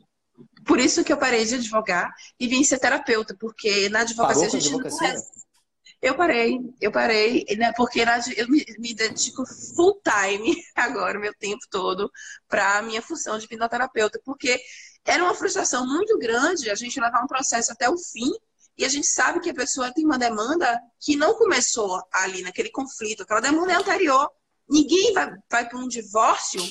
[0.64, 4.50] Por isso que eu parei de advogar e vim ser terapeuta, porque na advocacia a
[4.50, 5.14] gente advocacia?
[5.14, 5.42] não
[6.02, 8.00] eu parei, eu parei, né, porque
[8.36, 12.10] eu me, me dedico full time agora, meu tempo todo,
[12.48, 14.60] para a minha função de hipnoterapeuta, porque
[15.04, 18.32] era uma frustração muito grande a gente levar um processo até o fim
[18.76, 22.70] e a gente sabe que a pessoa tem uma demanda que não começou ali naquele
[22.70, 24.28] conflito, aquela demanda é anterior.
[24.68, 26.62] Ninguém vai, vai para um divórcio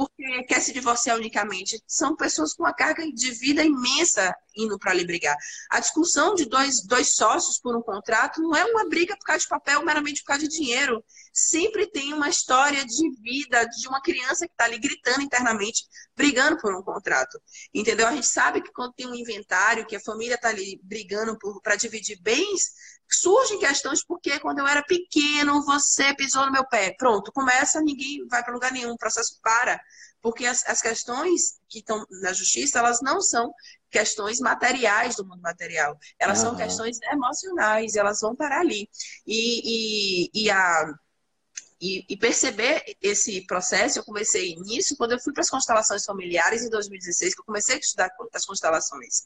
[0.00, 1.78] porque quer se divorciar unicamente.
[1.86, 5.36] São pessoas com uma carga de vida imensa indo para ali brigar.
[5.70, 9.42] A discussão de dois, dois sócios por um contrato não é uma briga por causa
[9.42, 11.04] de papel, meramente por causa de dinheiro.
[11.34, 15.84] Sempre tem uma história de vida de uma criança que está ali gritando internamente,
[16.16, 17.38] brigando por um contrato.
[17.74, 18.06] Entendeu?
[18.06, 21.76] A gente sabe que quando tem um inventário, que a família está ali brigando para
[21.76, 22.72] dividir bens,
[23.14, 26.94] surgem questões porque quando eu era pequeno, você pisou no meu pé.
[26.98, 29.80] Pronto, começa, ninguém vai para lugar nenhum, o processo para.
[30.22, 33.52] Porque as, as questões que estão na justiça, elas não são
[33.90, 35.98] questões materiais do mundo material.
[36.18, 36.44] Elas uhum.
[36.46, 38.88] são questões emocionais, elas vão parar ali.
[39.26, 40.94] E, e, e a
[41.80, 46.62] e, e, perceber esse processo, eu comecei nisso quando eu fui para as constelações familiares
[46.62, 49.24] em 2016, que eu comecei a estudar as constelações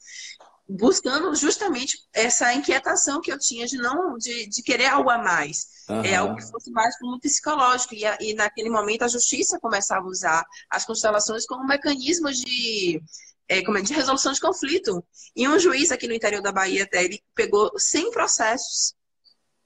[0.68, 5.66] buscando justamente essa inquietação que eu tinha de não de, de querer algo a mais.
[5.88, 6.02] Uhum.
[6.02, 7.94] É algo que fosse mais como psicológico.
[7.94, 13.02] E, e naquele momento a justiça começava a usar as constelações como um mecanismo de,
[13.48, 15.04] é, como é, de resolução de conflito.
[15.36, 18.94] E um juiz aqui no interior da Bahia, até, ele pegou 100 processos,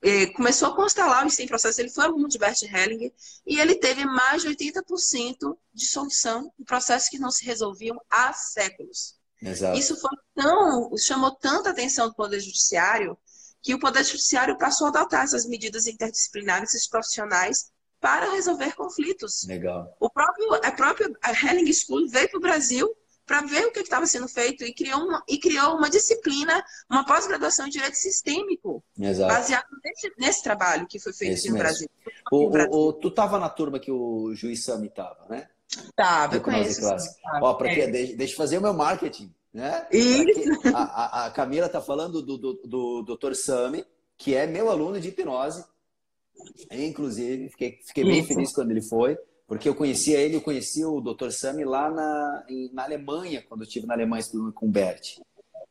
[0.03, 3.13] é, começou a constelar os 100 processos, ele foi aluno de Bert Hellinger,
[3.47, 8.33] e ele teve mais de 80% de solução de processos que não se resolviam há
[8.33, 9.17] séculos.
[9.42, 9.79] Exato.
[9.79, 13.16] Isso foi tão, chamou tanta atenção do Poder Judiciário
[13.62, 17.70] que o Poder Judiciário passou a adotar essas medidas interdisciplinares e profissionais
[18.01, 19.44] para resolver conflitos.
[19.46, 19.96] Legal.
[20.01, 22.88] O próprio, a própria a Helling School veio para o Brasil
[23.27, 27.05] para ver o que estava sendo feito e criou uma, e criou uma disciplina, uma
[27.05, 29.31] pós-graduação em direito sistêmico, Exato.
[29.35, 31.62] baseado nesse, nesse, trabalho que foi feito Esse no mesmo.
[31.64, 31.88] Brasil.
[32.33, 32.72] O, No Brasil.
[32.72, 35.46] o, o- tu tava na turma que o juiz Sami estava, né?
[35.94, 36.81] Tá, eu conheço.
[37.42, 37.68] Ó, quê?
[37.68, 37.87] É.
[37.90, 39.87] Deixa, deixa eu fazer o meu marketing, né?
[39.92, 40.50] Isso.
[40.74, 43.35] A, a, Camila tá falando do, do, do Dr.
[43.35, 43.85] Sami,
[44.16, 45.64] que é meu aluno de hipnose.
[46.70, 48.28] Inclusive, fiquei, fiquei bem Isso.
[48.28, 51.31] feliz quando ele foi, porque eu conhecia ele, eu conheci o Dr.
[51.31, 55.18] Sami lá na, em- na Alemanha, quando eu estive na Alemanha estudando com o Bert.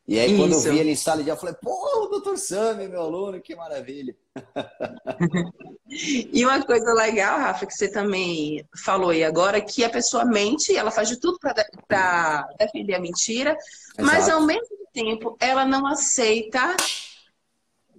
[0.08, 0.70] E aí, quando eu Isso.
[0.70, 2.38] vi ele em sala de aula, eu falei, pô, o Dr.
[2.38, 4.16] Sami, meu aluno, que maravilha.
[5.90, 10.76] E uma coisa legal, Rafa, que você também falou aí agora, que a pessoa mente,
[10.76, 13.56] ela faz de tudo para defender a mentira,
[13.98, 14.38] mas Exato.
[14.38, 16.76] ao mesmo tempo ela não aceita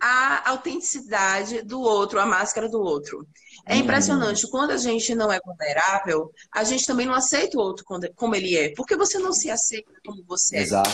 [0.01, 3.27] a autenticidade do outro, a máscara do outro.
[3.67, 3.81] É Uhum.
[3.81, 7.85] impressionante, quando a gente não é vulnerável, a gente também não aceita o outro
[8.15, 10.61] como ele é, porque você não se aceita como você é.
[10.61, 10.89] Exato,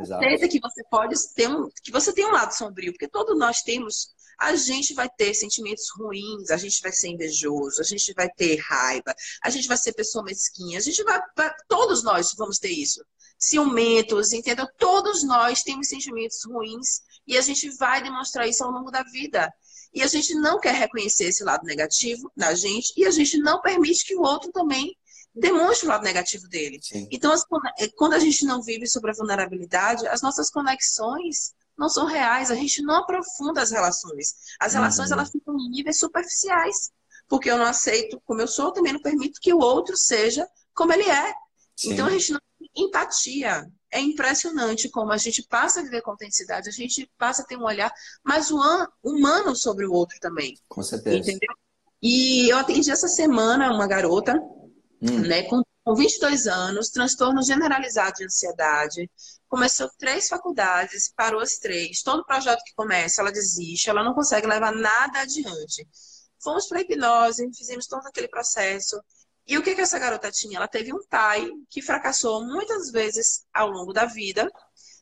[0.00, 0.24] exato.
[0.24, 3.62] Aceita que você pode ter um, que você tem um lado sombrio, porque todos nós
[3.62, 8.28] temos, a gente vai ter sentimentos ruins, a gente vai ser invejoso, a gente vai
[8.30, 12.58] ter raiva, a gente vai ser pessoa mesquinha, a gente vai, vai- todos nós vamos
[12.58, 13.04] ter isso.
[13.38, 14.66] Ciumentos, entendeu?
[14.78, 19.52] Todos nós temos sentimentos ruins e a gente vai demonstrar isso ao longo da vida.
[19.92, 23.60] E a gente não quer reconhecer esse lado negativo da gente e a gente não
[23.60, 24.96] permite que o outro também
[25.34, 26.78] demonstre o lado negativo dele.
[26.82, 27.08] Sim.
[27.10, 27.44] Então, as
[27.78, 32.50] eh, quando a gente não vive sobre a vulnerabilidade, as nossas conexões não são reais,
[32.50, 34.34] a gente não aprofunda as relações.
[34.60, 35.14] As relações Uhum.
[35.14, 36.90] elas ficam em níveis superficiais,
[37.28, 40.92] porque eu não aceito como eu sou, também não permito que o outro seja como
[40.92, 41.34] ele é.
[41.76, 41.92] Sim.
[41.92, 43.66] Então a gente não tem empatia.
[43.90, 47.56] É impressionante como a gente passa a viver com autenticidade, a gente passa a ter
[47.56, 47.92] um olhar
[48.24, 50.58] mais human- humano sobre o outro também.
[50.68, 51.18] Com certeza.
[51.18, 51.54] Entendeu?
[52.02, 54.34] E eu atendi essa semana uma garota
[55.02, 59.10] Hum, né, com, com 22 anos, transtorno generalizado de ansiedade,
[59.48, 62.02] começou três faculdades, parou as três.
[62.02, 65.86] Todo projeto que começa, ela desiste, ela não consegue levar nada adiante.
[66.42, 69.00] Fomos para hipnose, fizemos todo aquele processo.
[69.46, 70.56] E o que, que essa garota tinha?
[70.56, 74.50] Ela teve um pai que fracassou muitas vezes ao longo da vida,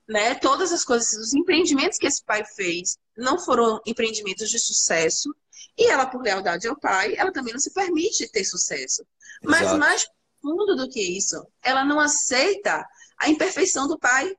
[0.08, 0.34] né?
[0.34, 5.32] Todas as coisas, os empreendimentos que esse pai fez não foram empreendimentos de sucesso.
[5.78, 9.04] E ela, por lealdade ao pai, ela também não se permite ter sucesso.
[9.44, 9.78] Mas exato.
[9.78, 10.06] mais
[10.40, 12.84] profundo do que isso, ela não aceita
[13.18, 14.34] a imperfeição do pai.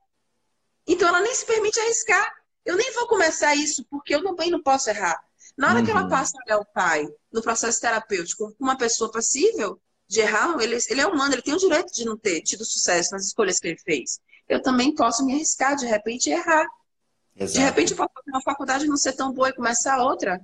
[0.86, 2.30] Então ela nem se permite arriscar.
[2.64, 5.18] Eu nem vou começar isso porque eu também não posso errar.
[5.56, 6.08] Na hora que ela Uhum.
[6.08, 9.80] passa a olhar o pai no processo terapêutico como uma pessoa passível
[10.14, 13.12] de errar, ele, ele é humano, ele tem o direito de não ter tido sucesso
[13.12, 14.20] nas escolhas que ele fez.
[14.48, 16.66] Eu também posso me arriscar, de repente, errar.
[17.34, 17.64] De Exato.
[17.64, 20.40] repente, eu posso fazer uma faculdade não ser tão boa e começar outra.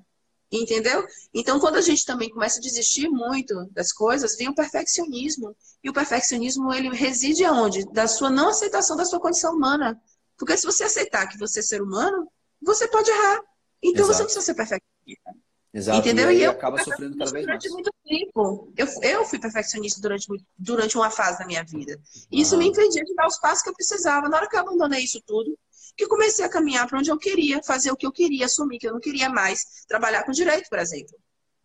[0.52, 1.06] Entendeu?
[1.32, 5.54] Então, quando a gente também começa a desistir muito das coisas, vem o perfeccionismo.
[5.84, 7.84] E o perfeccionismo, ele reside aonde?
[7.92, 10.00] Da sua não aceitação da sua condição humana.
[10.36, 12.26] Porque se você aceitar que você é ser humano,
[12.60, 13.40] você pode errar.
[13.80, 14.18] Então, você Exato.
[14.18, 15.30] não precisa ser perfeccionista.
[15.72, 16.00] Exato.
[16.00, 16.30] Entendeu?
[16.32, 17.62] E, E eu acaba sofrendo cada vez mais.
[17.62, 18.72] durante muito tempo.
[18.76, 20.26] Eu, eu fui perfeccionista durante,
[20.58, 21.98] durante uma fase da minha vida.
[22.30, 24.28] E isso me impedia de dar os passos que eu precisava.
[24.28, 25.56] Na hora que eu abandonei isso tudo,
[25.96, 28.88] que comecei a caminhar para onde eu queria, fazer o que eu queria, assumir que
[28.88, 31.16] eu não queria mais trabalhar com direito, por exemplo.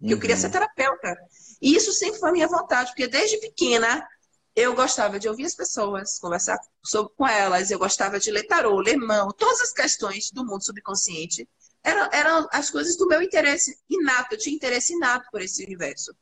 [0.06, 0.42] Que eu queria Uhum.
[0.42, 1.16] ser terapeuta.
[1.62, 4.06] E isso sempre foi a minha vontade, porque desde pequena
[4.56, 8.80] eu gostava de ouvir as pessoas, conversar sobre, com elas, eu gostava de ler tarô,
[8.80, 11.48] ler mão, todas as questões do mundo subconsciente.
[11.86, 16.14] Eram, eram as coisas do meu interesse inato, eu tinha interesse inato por esse universo.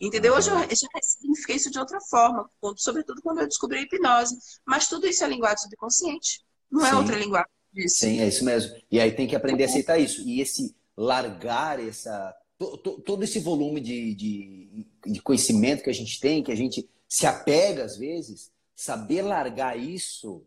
[0.00, 0.34] Entendeu?
[0.34, 0.62] Hoje eu Uhum.
[0.62, 4.36] já ressignifiquei isso de outra forma, sobretudo quando eu descobri a hipnose.
[4.66, 6.40] Mas tudo isso é linguagem subconsciente.
[6.68, 6.96] Não é Sim.
[6.96, 7.96] outra linguagem disso.
[8.00, 8.74] Sim, é isso mesmo.
[8.90, 10.20] E aí tem que aprender a aceitar isso.
[10.22, 15.94] E esse largar essa to- to- todo esse volume de, de, de conhecimento que a
[15.94, 20.44] gente tem, que a gente se apega às vezes, saber largar isso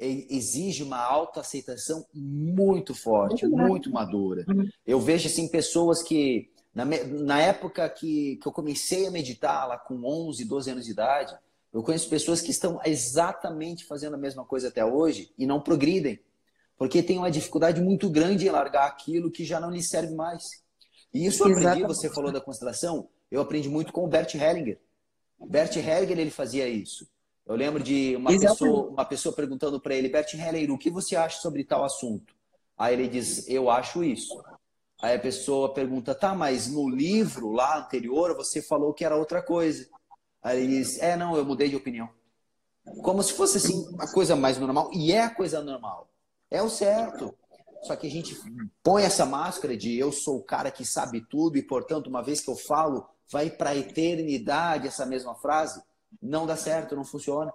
[0.00, 4.44] exige uma autoaceitação muito forte, Muito madura.
[4.48, 4.68] Uhum.
[4.86, 9.76] Eu vejo assim pessoas que na, na época que, que eu comecei a meditar lá
[9.76, 11.36] com 11, 12 anos de idade,
[11.72, 16.20] eu conheço pessoas que estão exatamente fazendo a mesma coisa até hoje e não progridem,
[16.78, 20.62] porque tem uma dificuldade muito grande em largar aquilo que já não lhes serve mais.
[21.12, 24.80] E isso eu aprendi, você falou da constelação, eu aprendi muito com o Bert Hellinger.
[25.48, 27.06] Bert Hellinger, ele fazia isso.
[27.50, 28.58] Eu lembro de uma Exatamente.
[28.60, 32.32] pessoa, uma pessoa perguntando para ele, Bert Hellinger, o que você acha sobre tal assunto?
[32.78, 34.40] Aí ele diz, eu acho isso.
[35.02, 39.42] Aí a pessoa pergunta, tá, mas no livro lá anterior você falou que era outra
[39.42, 39.88] coisa.
[40.40, 42.08] Aí ele diz, é, não, eu mudei de opinião.
[43.02, 44.88] Como se fosse assim, a coisa mais normal.
[44.94, 46.08] E é a coisa normal.
[46.48, 47.34] É o certo.
[47.82, 48.36] Só que a gente
[48.80, 52.40] põe essa máscara de eu sou o cara que sabe tudo e, portanto, uma vez
[52.40, 55.82] que eu falo, vai para a eternidade essa mesma frase.
[56.20, 57.52] Não dá certo, não funciona.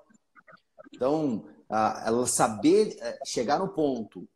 [0.94, 4.28] Então, ela saber é, chegar no ponto,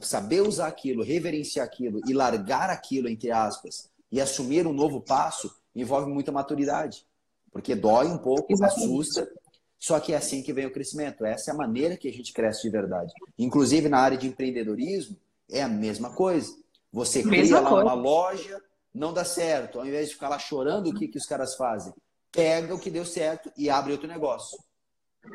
[0.00, 5.54] saber usar aquilo, reverenciar aquilo e largar aquilo, entre aspas, e assumir um novo passo,
[5.74, 7.06] envolve muita maturidade.
[7.52, 8.84] Porque dói um pouco, Exatamente.
[8.84, 9.30] assusta,
[9.78, 11.24] só que é assim que vem o crescimento.
[11.24, 13.12] Essa é a maneira que a gente cresce de verdade.
[13.38, 15.16] Inclusive na área de empreendedorismo,
[15.50, 16.54] é a mesma coisa.
[16.92, 17.84] Você cria mesma lá coisa.
[17.84, 18.62] uma loja,
[18.94, 19.78] não dá certo.
[19.78, 21.92] Ao invés de ficar lá chorando, o que, que os caras fazem?
[22.32, 24.58] Pega o que deu certo e abre outro negócio.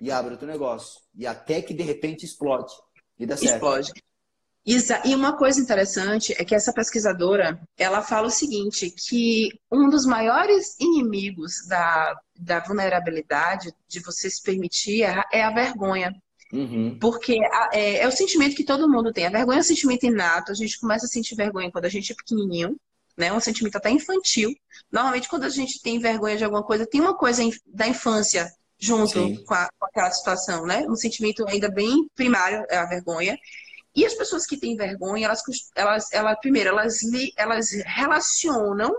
[0.01, 1.01] E abre outro negócio.
[1.15, 2.73] E até que de repente explode.
[3.17, 3.53] E dá certo.
[3.53, 3.91] Explode.
[4.65, 9.89] Isa, e uma coisa interessante é que essa pesquisadora, ela fala o seguinte, que um
[9.89, 16.12] dos maiores inimigos da, da vulnerabilidade, de você se permitir, é, a vergonha.
[16.51, 16.97] Uhum.
[16.99, 17.38] Porque
[17.73, 19.27] é, é, o sentimento que todo mundo tem.
[19.27, 20.51] A vergonha é um sentimento inato.
[20.51, 22.75] A gente começa a sentir vergonha quando a gente é pequenininho,
[23.17, 23.32] né?
[23.32, 24.54] Um sentimento até infantil.
[24.91, 29.43] Normalmente, quando a gente tem vergonha de alguma coisa, tem uma coisa da infância junto
[29.45, 30.86] com, a, com, aquela situação, né?
[30.88, 33.38] Um sentimento ainda bem primário é a vergonha.
[33.95, 35.41] E as pessoas que têm vergonha, elas,
[35.75, 36.97] elas, elas primeiro, elas,
[37.38, 38.93] elas relacionam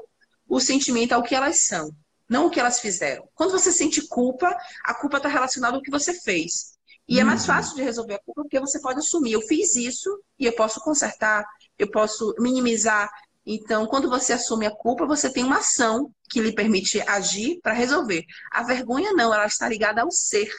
[0.48, 1.90] o sentimento ao que elas são,
[2.29, 3.29] não o que elas fizeram.
[3.35, 6.76] Quando você sente culpa, a culpa está relacionada ao que você fez.
[7.09, 7.20] E uhum.
[7.20, 7.46] é mais uhum.
[7.48, 10.81] fácil de resolver a culpa porque você pode assumir, eu fiz isso e eu posso
[10.81, 11.44] consertar,
[11.79, 13.11] eu posso minimizar.
[13.46, 17.72] Então, quando você assume a culpa, você tem uma ação que lhe permite agir para
[17.72, 18.24] resolver.
[18.50, 20.50] A vergonha não, ela está ligada ao ser.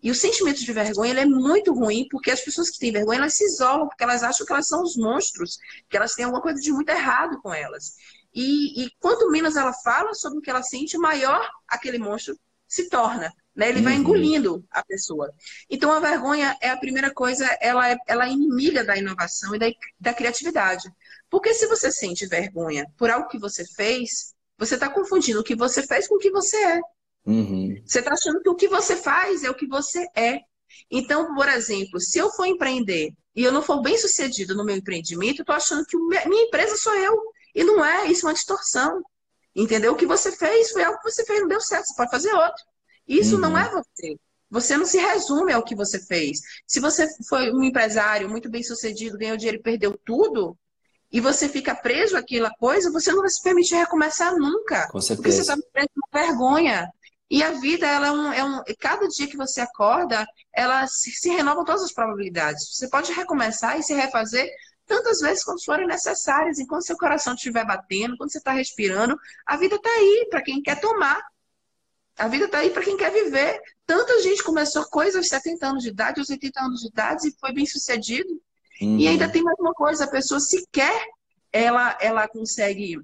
[0.00, 3.18] E o sentimento de vergonha ele é muito ruim, porque as pessoas que têm vergonha,
[3.18, 5.58] elas se isolam, porque elas acham que elas são os monstros,
[5.90, 7.94] que elas têm alguma coisa de muito errado com elas.
[8.32, 12.88] E, e quanto menos ela fala sobre o que ela sente, maior aquele monstro se
[12.88, 13.32] torna.
[13.58, 13.70] Né?
[13.70, 13.84] Ele uhum.
[13.84, 15.34] vai engolindo a pessoa.
[15.68, 19.58] Então, a vergonha é a primeira coisa, ela é, ela é inimiga da inovação e
[19.58, 19.66] da,
[19.98, 20.88] da criatividade.
[21.28, 25.56] Porque se você sente vergonha por algo que você fez, você está confundindo o que
[25.56, 26.80] você fez com o que você é.
[27.26, 27.82] Uhum.
[27.84, 30.38] Você está achando que o que você faz é o que você é.
[30.88, 34.76] Então, por exemplo, se eu for empreender e eu não for bem sucedido no meu
[34.76, 37.20] empreendimento, eu estou achando que minha empresa sou eu.
[37.52, 39.02] E não é, isso é uma distorção.
[39.52, 39.94] Entendeu?
[39.94, 42.32] O que você fez foi algo que você fez, não deu certo, você pode fazer
[42.32, 42.62] outro.
[43.08, 43.40] Isso uhum.
[43.40, 44.16] não é você.
[44.50, 46.40] Você não se resume ao que você fez.
[46.66, 50.56] Se você foi um empresário muito bem sucedido, ganhou dinheiro e perdeu tudo,
[51.10, 54.88] e você fica preso àquela coisa, você não vai se permitir recomeçar nunca.
[54.88, 55.16] Com certeza.
[55.16, 56.88] Porque você está preso com vergonha.
[57.30, 61.10] E a vida, ela é um, é um, cada dia que você acorda, ela se,
[61.10, 62.74] se renova todas as probabilidades.
[62.74, 64.48] Você pode recomeçar e se refazer
[64.86, 66.58] tantas vezes quanto forem necessárias.
[66.58, 69.16] Enquanto seu coração estiver batendo, quando você está respirando,
[69.46, 71.22] a vida está aí para quem quer tomar.
[72.18, 73.60] A vida está aí para quem quer viver.
[73.86, 77.38] Tanta gente começou coisas aos 70 anos de idade, aos 80 anos de idade, e
[77.38, 78.28] foi bem sucedido.
[78.82, 78.98] Uhum.
[78.98, 81.06] E ainda tem mais uma coisa, a pessoa sequer
[81.52, 83.00] ela, ela consegue,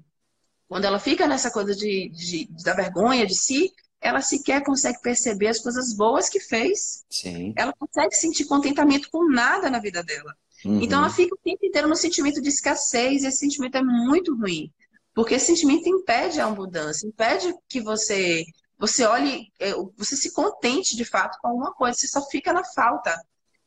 [0.67, 5.47] quando ela fica nessa coisa de, de, da vergonha de si, ela sequer consegue perceber
[5.47, 7.05] as coisas boas que fez.
[7.09, 7.53] Sim.
[7.55, 10.35] Ela consegue sentir contentamento com nada na vida dela.
[10.63, 10.81] Uhum.
[10.81, 14.35] Então ela fica o tempo inteiro no sentimento de escassez, e esse sentimento é muito
[14.35, 14.71] ruim.
[15.13, 18.43] Porque esse sentimento impede a mudança, impede que você
[18.77, 22.63] você olhe, é, você se contente de fato com alguma coisa, você só fica na
[22.63, 23.15] falta.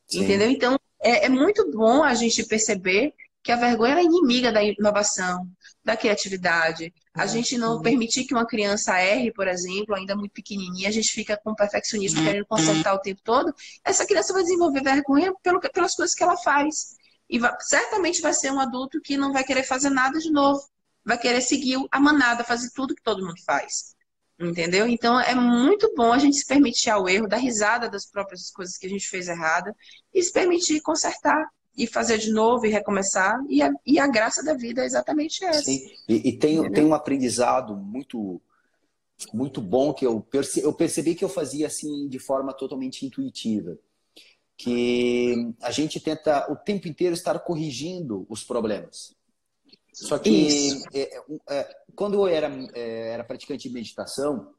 [0.07, 0.25] Sim.
[0.25, 0.51] Entendeu?
[0.51, 5.49] Então é, é muito bom a gente perceber que a vergonha é inimiga da inovação,
[5.83, 6.93] da criatividade.
[7.15, 7.29] A uhum.
[7.29, 11.37] gente não permitir que uma criança erre, por exemplo, ainda muito pequenininha, a gente fica
[11.37, 13.55] com perfeccionismo querendo consertar o tempo todo.
[13.85, 16.97] Essa criança vai desenvolver vergonha pelo, pelas coisas que ela faz.
[17.31, 20.63] E vai, certamente vai ser um adulto que não vai querer fazer nada de novo.
[21.05, 23.95] Vai querer seguir a manada, fazer tudo que todo mundo faz.
[24.41, 24.87] Entendeu?
[24.87, 28.77] Então é muito bom a gente se permitir ao erro, dar risada das próprias coisas
[28.77, 29.75] que a gente fez errada
[30.15, 33.37] e se permitir consertar e fazer de novo e recomeçar.
[33.49, 35.63] E a, e a graça da vida é exatamente essa.
[35.63, 38.41] Sim, e, e tem, tem um aprendizado muito
[39.33, 43.77] muito bom que eu, perce, eu percebi que eu fazia assim de forma totalmente intuitiva.
[44.57, 49.18] Que a gente tenta o tempo inteiro estar corrigindo os problemas.
[49.93, 54.53] Só que é, é, quando eu era, é, era praticante de meditação,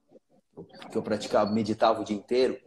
[0.92, 2.58] que eu praticava, meditava o dia inteiro,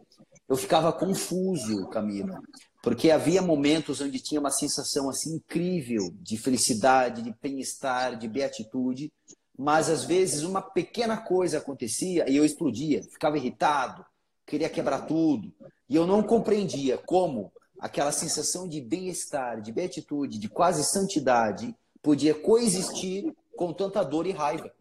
[0.47, 2.39] eu ficava confuso, Camila,
[2.81, 9.11] porque havia momentos onde tinha uma sensação assim incrível de felicidade, de bem-estar, de beatitude,
[9.57, 14.03] mas às vezes uma pequena coisa acontecia e eu explodia, ficava irritado,
[14.45, 15.53] queria quebrar tudo,
[15.87, 22.35] e eu não compreendia como aquela sensação de bem-estar, de beatitude, de quase santidade podia
[22.35, 24.71] coexistir com tanta dor e raiva.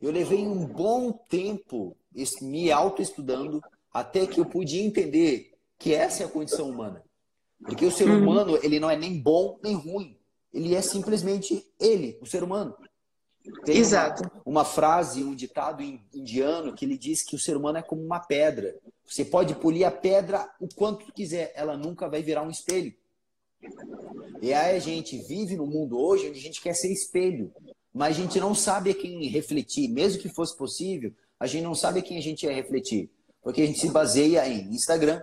[0.00, 1.96] Eu levei um bom tempo
[2.42, 7.02] me autoestudando até que eu podia entender que essa é a condição humana.
[7.62, 8.22] Porque o ser uhum.
[8.22, 10.18] humano, ele não é nem bom nem ruim.
[10.52, 12.74] ele é simplesmente ele, o ser humano.
[13.64, 14.22] Tem Exato.
[14.44, 18.02] Uma, uma, frase, um ditado indiano que ele diz que o ser humano é como
[18.02, 18.76] uma pedra.
[19.06, 22.94] Você pode polir a pedra o quanto quiser, ela nunca vai virar um espelho.
[24.42, 27.52] E aí a gente vive no mundo hoje onde a gente quer ser espelho,
[27.92, 31.74] mas a gente não sabe a quem refletir, mesmo que fosse possível, a gente não
[31.74, 33.10] sabe a quem a gente ia refletir,
[33.42, 35.22] porque a gente se baseia em Instagram,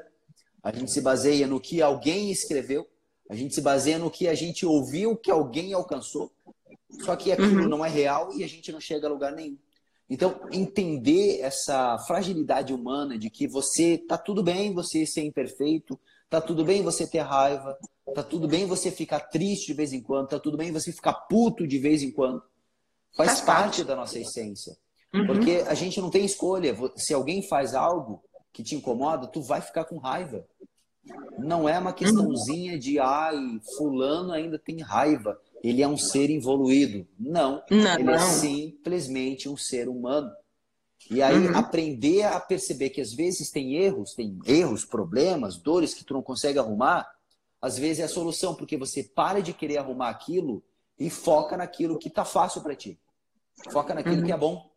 [0.61, 2.87] a gente se baseia no que alguém escreveu,
[3.29, 6.31] a gente se baseia no que a gente ouviu que alguém alcançou,
[7.03, 7.69] só que aquilo uhum.
[7.69, 9.57] não é real e a gente não chega a lugar nenhum.
[10.09, 16.41] Então, entender essa fragilidade humana de que você tá tudo bem você ser imperfeito, tá
[16.41, 17.77] tudo bem você ter raiva,
[18.13, 21.13] tá tudo bem você ficar triste de vez em quando, tá tudo bem você ficar
[21.13, 22.41] puto de vez em quando.
[23.15, 24.77] Faz, faz parte, parte da nossa essência.
[25.13, 25.27] Uhum.
[25.27, 26.75] Porque a gente não tem escolha.
[26.95, 30.45] Se alguém faz algo que te incomoda, tu vai ficar com raiva.
[31.37, 33.37] Não é uma questãozinha de ai,
[33.77, 37.07] fulano ainda tem raiva ele é um ser evoluído.
[37.19, 40.31] Não, não ele é simplesmente um ser humano.
[41.09, 41.57] E aí uhum.
[41.57, 46.21] aprender a perceber que às vezes tem erros, tem erros, problemas, dores que tu não
[46.21, 47.09] consegue arrumar,
[47.61, 50.63] às vezes é a solução, porque você para de querer arrumar aquilo
[50.99, 52.99] e foca naquilo que tá fácil para ti.
[53.71, 54.25] Foca naquilo uhum.
[54.25, 54.69] que é bom.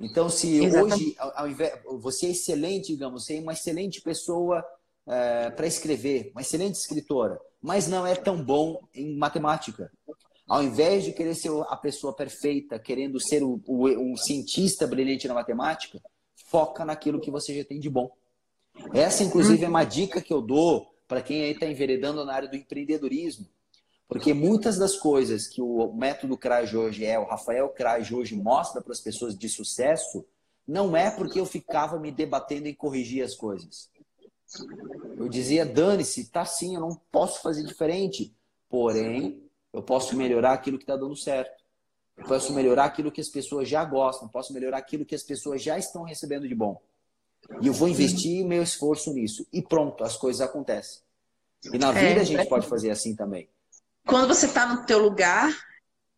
[0.00, 0.94] Então, se Exatamente.
[0.94, 4.64] hoje, ao invés, você é excelente, digamos, você é uma excelente pessoa
[5.06, 9.90] é, para escrever, uma excelente escritora, mas não é tão bom em matemática.
[10.46, 15.26] Ao invés de querer ser a pessoa perfeita, querendo ser o, o, um cientista brilhante
[15.26, 16.00] na matemática,
[16.34, 18.10] foca naquilo que você já tem de bom.
[18.92, 22.48] Essa, inclusive, é uma dica que eu dou para quem aí está enveredando na área
[22.48, 23.46] do empreendedorismo.
[24.06, 28.82] Porque muitas das coisas que o método CRAJ hoje é, o Rafael CRAJ hoje mostra
[28.82, 30.24] para as pessoas de sucesso,
[30.66, 33.90] não é porque eu ficava me debatendo em corrigir as coisas.
[35.16, 38.34] Eu dizia, dane-se, tá sim, eu não posso fazer diferente.
[38.68, 39.42] Porém,
[39.74, 41.62] eu posso melhorar aquilo que está dando certo.
[42.16, 44.28] Eu posso melhorar aquilo que as pessoas já gostam.
[44.28, 46.80] Posso melhorar aquilo que as pessoas já estão recebendo de bom.
[47.60, 49.44] E eu vou investir meu esforço nisso.
[49.52, 51.02] E pronto, as coisas acontecem.
[51.72, 52.44] E na vida é, a gente é...
[52.44, 53.48] pode fazer assim também.
[54.06, 55.52] Quando você está no teu lugar,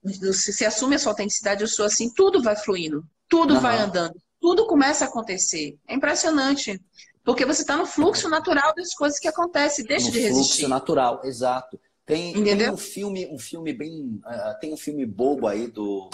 [0.03, 3.61] você assume a sua autenticidade, eu sou assim, tudo vai fluindo, tudo uhum.
[3.61, 5.79] vai andando, tudo começa a acontecer.
[5.89, 6.79] É impressionante.
[7.25, 10.53] Porque você está no fluxo natural das coisas que acontecem, deixa no de resistir.
[10.59, 11.81] Fluxo natural, exato.
[12.07, 16.09] Tem, tem, um filme, um filme bem, uh, tem um filme bobo aí do,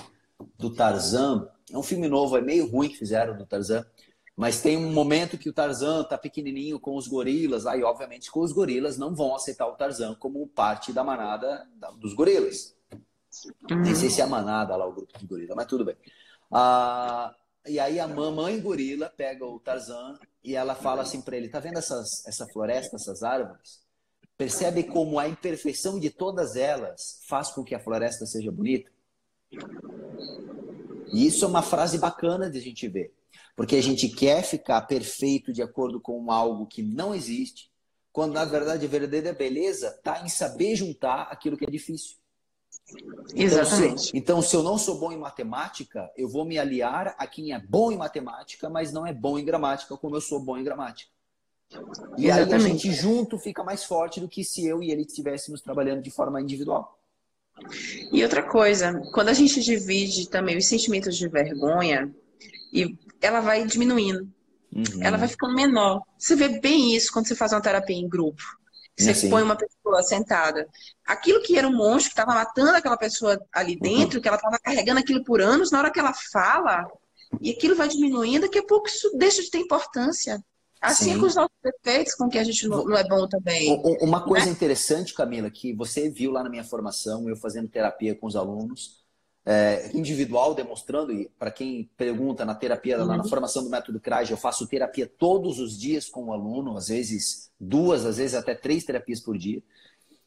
[0.58, 1.46] do Tarzan.
[1.70, 3.84] É um filme novo, é meio ruim que fizeram do Tarzan.
[4.34, 7.66] Mas tem um momento que o Tarzan tá pequenininho com os gorilas.
[7.66, 11.68] Aí, obviamente, com os gorilas não vão aceitar o Tarzan como parte da manada
[11.98, 12.74] dos gorilas.
[13.70, 13.82] Uhum.
[13.82, 15.96] Nem sei se é a manada lá, o grupo de gorilas, mas tudo bem.
[16.50, 17.34] Ah,
[17.66, 21.60] e aí a mamãe gorila pega o Tarzan e ela fala assim para ele: tá
[21.60, 23.81] vendo essas, essa floresta, essas árvores?
[24.42, 28.90] Percebe como a imperfeição de todas elas faz com que a floresta seja bonita?
[31.12, 33.14] E isso é uma frase bacana de a gente ver.
[33.54, 37.70] Porque a gente quer ficar perfeito de acordo com algo que não existe,
[38.10, 42.16] quando na verdade a verdadeira beleza está em saber juntar aquilo que é difícil.
[43.36, 43.76] Exatamente.
[43.76, 47.28] Então se, então, se eu não sou bom em matemática, eu vou me aliar a
[47.28, 50.58] quem é bom em matemática, mas não é bom em gramática, como eu sou bom
[50.58, 51.11] em gramática.
[52.16, 52.54] E Exatamente.
[52.54, 56.02] aí a gente junto fica mais forte do que se eu e ele estivéssemos trabalhando
[56.02, 56.98] de forma individual.
[58.10, 62.12] E outra coisa, quando a gente divide também os sentimentos de vergonha,
[62.72, 64.28] e ela vai diminuindo.
[64.74, 65.02] Uhum.
[65.02, 66.02] Ela vai ficando menor.
[66.18, 68.42] Você vê bem isso quando você faz uma terapia em grupo.
[68.98, 69.30] Você assim.
[69.30, 70.66] põe uma pessoa sentada.
[71.06, 74.22] Aquilo que era um monstro que estava matando aquela pessoa ali dentro, uhum.
[74.22, 76.86] que ela estava carregando aquilo por anos, na hora que ela fala,
[77.40, 80.42] e aquilo vai diminuindo, daqui a pouco isso deixa de ter importância.
[80.82, 81.20] Assim Sim.
[81.20, 83.80] com os nossos defeitos, com que a gente não, não é bom também.
[84.00, 84.52] Uma coisa né?
[84.52, 89.00] interessante, Camila, que você viu lá na minha formação, eu fazendo terapia com os alunos,
[89.46, 93.06] é, individual, demonstrando, e para quem pergunta na terapia, uhum.
[93.06, 96.88] na formação do método CRAJ, eu faço terapia todos os dias com o aluno, às
[96.88, 99.62] vezes duas, às vezes até três terapias por dia.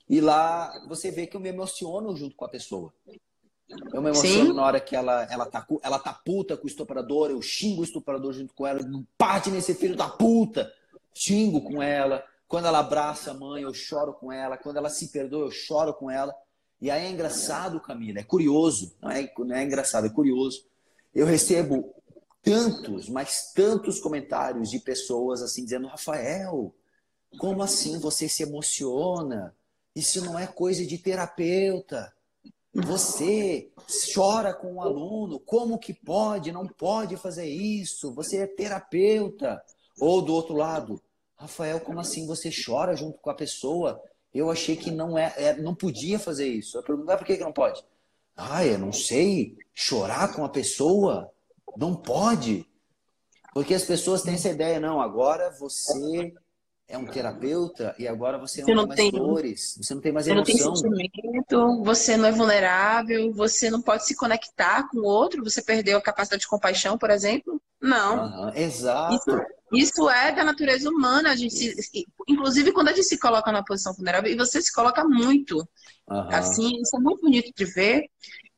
[0.10, 2.94] E lá você vê que eu me emociono junto com a pessoa.
[3.68, 4.54] Eu me emociono Sim.
[4.54, 7.84] na hora que ela, ela, tá, ela tá puta com o estuprador, eu xingo o
[7.84, 8.80] estuprador junto com ela,
[9.18, 10.72] parte nesse filho da puta,
[11.14, 12.24] xingo com ela.
[12.48, 14.58] Quando ela abraça a mãe, eu choro com ela.
[14.58, 16.34] Quando ela se perdoa, eu choro com ela.
[16.80, 20.66] E aí é engraçado, Camila, é curioso, não é, não é engraçado, é curioso.
[21.14, 21.96] Eu recebo
[22.44, 26.76] tantos, mas tantos comentários de pessoas assim dizendo: Rafael,
[27.40, 29.56] como assim você se emociona?
[29.96, 32.14] Isso não é coisa de terapeuta.
[32.76, 33.72] Você
[34.14, 36.52] chora com o um aluno, como que pode?
[36.52, 38.14] Não pode fazer isso.
[38.14, 39.64] Você é terapeuta.
[39.98, 41.02] Ou do outro lado,
[41.38, 44.02] Rafael, como assim você chora junto com a pessoa?
[44.34, 46.78] Eu achei que não é, é não podia fazer isso.
[46.78, 47.82] Eu perguntei, por que, que não pode?
[48.36, 49.56] Ah, eu não sei.
[49.74, 51.32] Chorar com a pessoa?
[51.78, 52.68] Não pode.
[53.54, 56.34] Porque as pessoas têm essa ideia, não, agora você
[56.88, 60.28] é um terapeuta e agora você, você não, tem mais dores, você não tem mais
[60.28, 60.76] emoção.
[60.76, 65.06] Você não tem sentimento, você não é vulnerável, você não pode se conectar com o
[65.06, 67.60] outro, você perdeu a capacidade de compaixão, por exemplo.
[67.82, 68.26] Não.
[68.26, 69.16] Uhum, exato.
[69.16, 71.32] Isso, isso, é da natureza humana.
[71.32, 74.72] A gente se, inclusive, quando a gente se coloca na posição vulnerável, e você se
[74.72, 75.58] coloca muito.
[76.08, 76.30] Uhum.
[76.30, 78.06] Assim, isso é muito bonito de ver.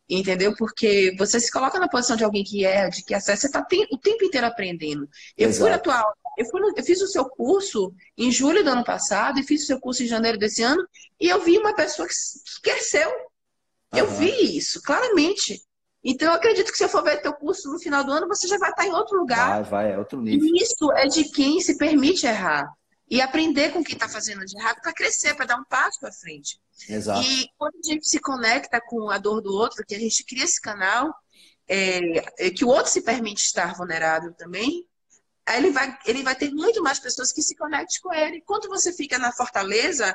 [0.10, 0.56] Entendeu?
[0.56, 3.66] Porque você se coloca na posição de alguém que é, de que acessa, você está
[3.92, 5.08] o tempo inteiro aprendendo.
[5.38, 5.64] Eu Exato.
[5.64, 8.84] fui na tua aula, eu, fui eu fiz o seu curso em julho do ano
[8.84, 10.88] passado e fiz o seu curso em janeiro desse ano,
[11.20, 13.10] e eu vi uma pessoa que, que cresceu.
[13.10, 14.00] Uhum.
[14.00, 15.62] Eu vi isso, claramente.
[16.04, 18.48] Então, eu acredito que se eu for ver teu curso no final do ano, você
[18.48, 19.64] já vai estar em outro lugar.
[19.64, 20.48] Vai, vai, é outro nível.
[20.48, 22.72] E isso é de quem se permite errar.
[23.10, 26.12] E aprender com quem está fazendo de errado para crescer, para dar um passo para
[26.12, 26.60] frente.
[26.88, 27.22] Exato.
[27.22, 30.44] E quando a gente se conecta com a dor do outro, que a gente cria
[30.44, 31.14] esse canal,
[31.68, 34.86] é, é, que o outro se permite estar vulnerável também,
[35.48, 38.38] aí ele vai, ele vai ter muito mais pessoas que se conectem com ele.
[38.38, 40.14] Enquanto você fica na fortaleza,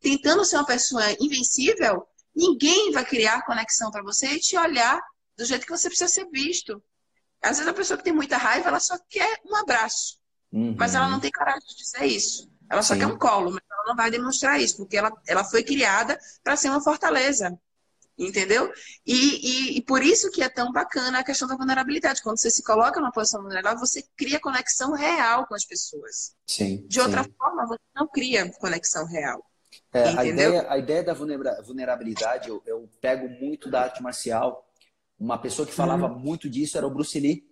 [0.00, 5.00] tentando ser uma pessoa invencível, ninguém vai criar conexão para você e te olhar
[5.36, 6.82] do jeito que você precisa ser visto.
[7.42, 10.18] Às vezes a pessoa que tem muita raiva, ela só quer um abraço.
[10.50, 10.74] Uhum.
[10.78, 12.50] Mas ela não tem coragem de dizer isso.
[12.70, 13.00] Ela só Sim.
[13.00, 16.56] quer um colo, mas ela não vai demonstrar isso, porque ela, ela foi criada para
[16.56, 17.58] ser uma fortaleza.
[18.16, 18.72] Entendeu?
[19.04, 22.22] E, e, e, por isso que é tão bacana a questão da vulnerabilidade.
[22.22, 26.32] Quando você se coloca numa posição vulnerável, você cria conexão real com as pessoas.
[26.46, 26.86] Sim.
[26.86, 27.32] De outra sim.
[27.36, 29.44] forma, você não cria conexão real.
[29.92, 34.64] É, a, ideia, a ideia da vulnerabilidade, eu, eu, pego muito da arte marcial.
[35.18, 36.18] Uma pessoa que falava uhum.
[36.18, 37.44] muito disso era o Bruce Lee,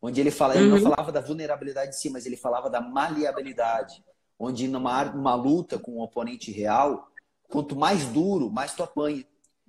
[0.00, 0.82] onde ele fala, ele não uhum.
[0.82, 4.02] falava da vulnerabilidade em si, mas ele falava da maleabilidade,
[4.38, 7.10] onde numa, numa luta com um oponente real,
[7.48, 9.24] quanto mais duro, mais tu apanha.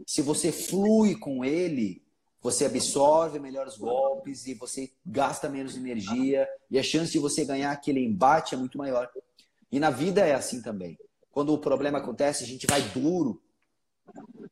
[0.05, 2.01] Se você flui com ele,
[2.41, 7.43] você absorve melhor os golpes e você gasta menos energia e a chance de você
[7.43, 9.09] ganhar aquele embate é muito maior.
[9.71, 10.97] E na vida é assim também.
[11.31, 13.41] Quando o problema acontece, a gente vai duro,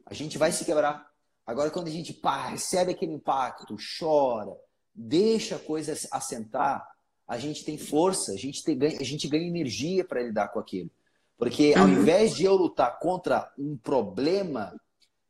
[0.06, 1.10] a gente vai se quebrar.
[1.46, 4.56] Agora, quando a gente pá, recebe aquele impacto, chora,
[4.94, 6.86] deixa a coisa assentar,
[7.28, 10.90] a gente tem força, a gente, tem, a gente ganha energia para lidar com aquilo.
[11.38, 12.02] Porque ao uhum.
[12.02, 14.76] invés de eu lutar contra um problema,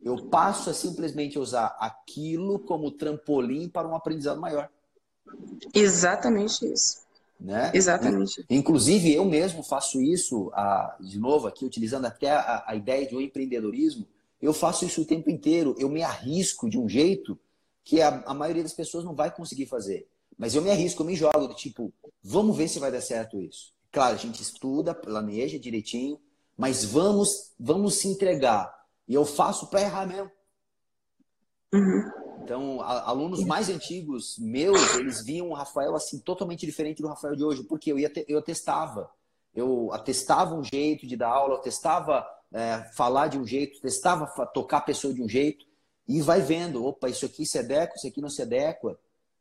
[0.03, 4.69] eu passo a simplesmente usar aquilo como trampolim para um aprendizado maior.
[5.73, 7.05] Exatamente isso.
[7.39, 7.71] Né?
[7.73, 8.43] Exatamente.
[8.49, 10.51] Inclusive, eu mesmo faço isso,
[10.99, 14.07] de novo, aqui, utilizando até a, ideia de um empreendedorismo.
[14.41, 15.75] Eu faço isso o tempo inteiro.
[15.77, 17.37] Eu me arrisco de um jeito
[17.83, 20.07] que a, a maioria das pessoas não vai conseguir fazer.
[20.37, 21.91] Mas eu me arrisco, eu me jogo, do tipo,
[22.23, 23.73] vamos ver se vai dar certo isso.
[23.91, 26.19] Claro, a gente estuda, planeja direitinho,
[26.55, 28.76] mas vamos, vamos se entregar.
[29.07, 30.31] E eu faço para errar mesmo.
[31.73, 32.11] Uhum.
[32.43, 37.43] Então, alunos mais antigos meus, eles viam o Rafael assim totalmente diferente do Rafael de
[37.43, 39.09] hoje, porque eu ia te, eu testava.
[39.53, 44.27] Eu atestava um jeito de dar aula, eu testava é, falar de um jeito, testava
[44.53, 45.65] tocar a pessoa de um jeito
[46.07, 48.97] e vai vendo, opa, isso aqui se adequa, isso aqui não se adequa.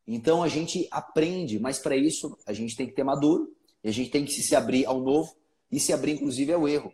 [0.06, 3.54] Então a gente aprende, mas para isso a gente tem que ter maduro,
[3.84, 5.36] e a gente tem que se abrir ao novo
[5.70, 6.92] e se abrir inclusive ao erro.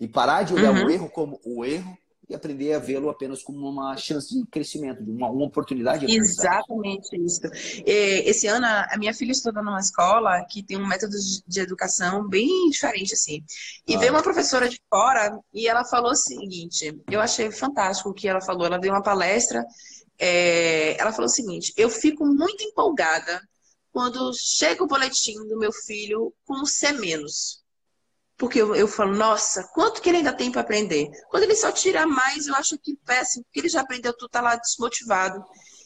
[0.00, 0.86] E parar de olhar uhum.
[0.86, 1.96] o erro como o erro
[2.30, 6.06] e aprender a vê-lo apenas como uma chance de crescimento, uma, uma oportunidade.
[6.06, 7.40] De Exatamente isso.
[7.84, 12.70] Esse ano, a minha filha estuda numa escola que tem um método de educação bem
[12.70, 13.44] diferente, assim.
[13.86, 13.98] E ah.
[13.98, 18.28] veio uma professora de fora e ela falou o seguinte, eu achei fantástico o que
[18.28, 18.64] ela falou.
[18.64, 19.64] Ela deu uma palestra,
[20.16, 23.40] é, ela falou o seguinte, eu fico muito empolgada
[23.90, 27.59] quando chega o boletim do meu filho com um C menos.
[28.40, 31.10] Porque eu, eu falo, nossa, quanto que ele ainda tem para aprender?
[31.28, 34.40] Quando ele só tira mais, eu acho que péssimo, porque ele já aprendeu tudo, tá
[34.40, 35.44] lá desmotivado.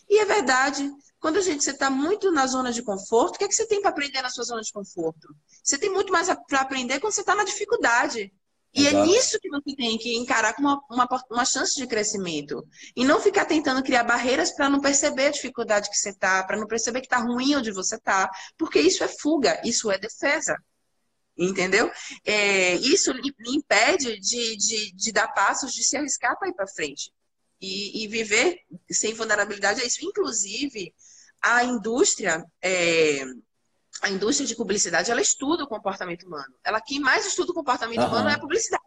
[0.08, 0.88] E é verdade,
[1.18, 3.80] quando a gente está muito na zona de conforto, o que, é que você tem
[3.80, 5.34] para aprender na sua zona de conforto?
[5.64, 8.32] Você tem muito mais para aprender quando você está na dificuldade.
[8.72, 9.04] E é Exato.
[9.04, 12.64] é nisso que você tem que encarar como uma, uma, uma, chance de crescimento.
[12.94, 16.56] E não ficar tentando criar barreiras para não perceber a dificuldade que você está, para
[16.56, 18.30] não perceber que está ruim onde você está.
[18.56, 20.56] Porque isso é fuga, isso é defesa
[21.36, 21.90] entendeu?
[22.24, 23.12] É, isso
[23.46, 27.12] impede de, de, de, dar passos, de se arriscar para ir para frente.
[27.60, 28.58] E, e, viver
[28.90, 30.04] sem vulnerabilidade é isso.
[30.04, 30.94] Inclusive,
[31.40, 33.24] a indústria, é,
[34.02, 36.54] a indústria de publicidade, ela estuda o comportamento humano.
[36.62, 38.08] Ela quem mais estuda o comportamento uhum.
[38.08, 38.84] humano é a publicidade.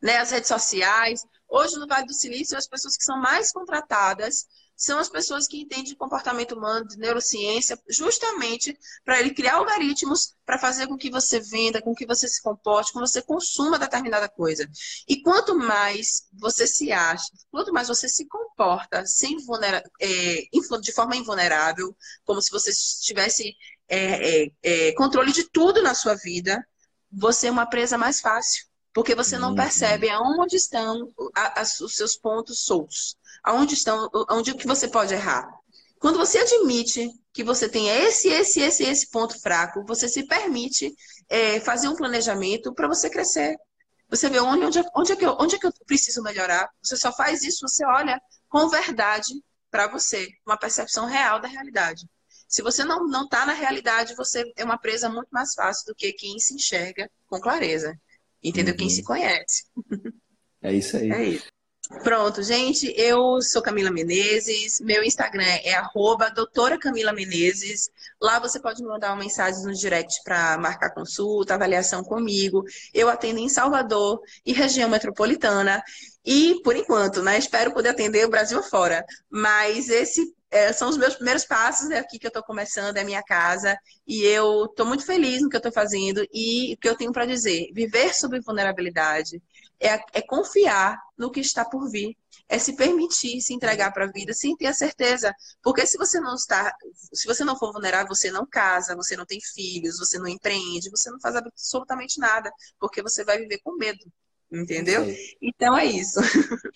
[0.00, 0.16] Né?
[0.18, 1.22] As redes sociais.
[1.48, 4.46] Hoje, no Vale do Silício, as pessoas que são mais contratadas
[4.76, 10.34] são as pessoas que entendem de comportamento humano, de neurociência, justamente para ele criar algoritmos
[10.44, 13.78] para fazer com que você venda, com que você se comporte, com que você consuma
[13.78, 14.68] determinada coisa.
[15.08, 20.42] E quanto mais você se acha, quanto mais você se comporta sem vulnera é,
[20.80, 22.70] de forma invulnerável, como se você
[23.02, 23.54] tivesse
[23.88, 26.66] é, é, é, controle de tudo na sua vida,
[27.10, 28.71] você é uma presa mais fácil.
[28.94, 29.54] Porque você não uhum.
[29.56, 31.08] percebe aonde estão
[31.80, 35.48] os seus pontos soltos aonde estão, onde que você pode errar.
[35.98, 40.94] Quando você admite que você tem esse, esse, esse, esse ponto fraco, você se permite
[41.28, 43.56] é, fazer um planejamento para você crescer.
[44.08, 46.68] Você vê onde, onde, onde, é que eu, onde é que eu preciso melhorar.
[46.82, 49.32] Você só faz isso, você olha com verdade
[49.70, 52.06] para você, uma percepção real da realidade.
[52.46, 55.94] Se você não não está na realidade, você é uma presa muito mais fácil do
[55.94, 57.98] que quem se enxerga com clareza.
[58.42, 58.72] Entendeu?
[58.72, 58.78] Uhum.
[58.78, 59.64] Quem se conhece.
[60.62, 61.10] É isso aí.
[61.10, 61.46] É isso.
[62.02, 67.90] Pronto, gente, eu sou Camila Menezes, meu Instagram é arroba doutora Camila Menezes.
[68.20, 72.64] Lá você pode me mandar uma mensagem no direct para marcar consulta, avaliação comigo.
[72.94, 75.82] Eu atendo em Salvador e região metropolitana.
[76.24, 79.04] E, por enquanto, né, espero poder atender o Brasil fora.
[79.30, 83.00] Mas esse é, são os meus primeiros passos, é aqui que eu estou começando, é
[83.00, 83.74] a minha casa,
[84.06, 87.10] e eu estou muito feliz no que eu estou fazendo, e o que eu tenho
[87.10, 89.42] para dizer, viver sob vulnerabilidade
[89.80, 92.14] é, é, confiar no que está por vir,
[92.50, 96.20] é se permitir se entregar para a vida sem ter a certeza, porque se você
[96.20, 96.70] não está,
[97.14, 100.90] se você não for vulnerável, você não casa, você não tem filhos, você não empreende,
[100.90, 104.04] você não faz absolutamente nada, porque você vai viver com medo,
[104.52, 105.02] entendeu?
[105.40, 106.20] Então é isso.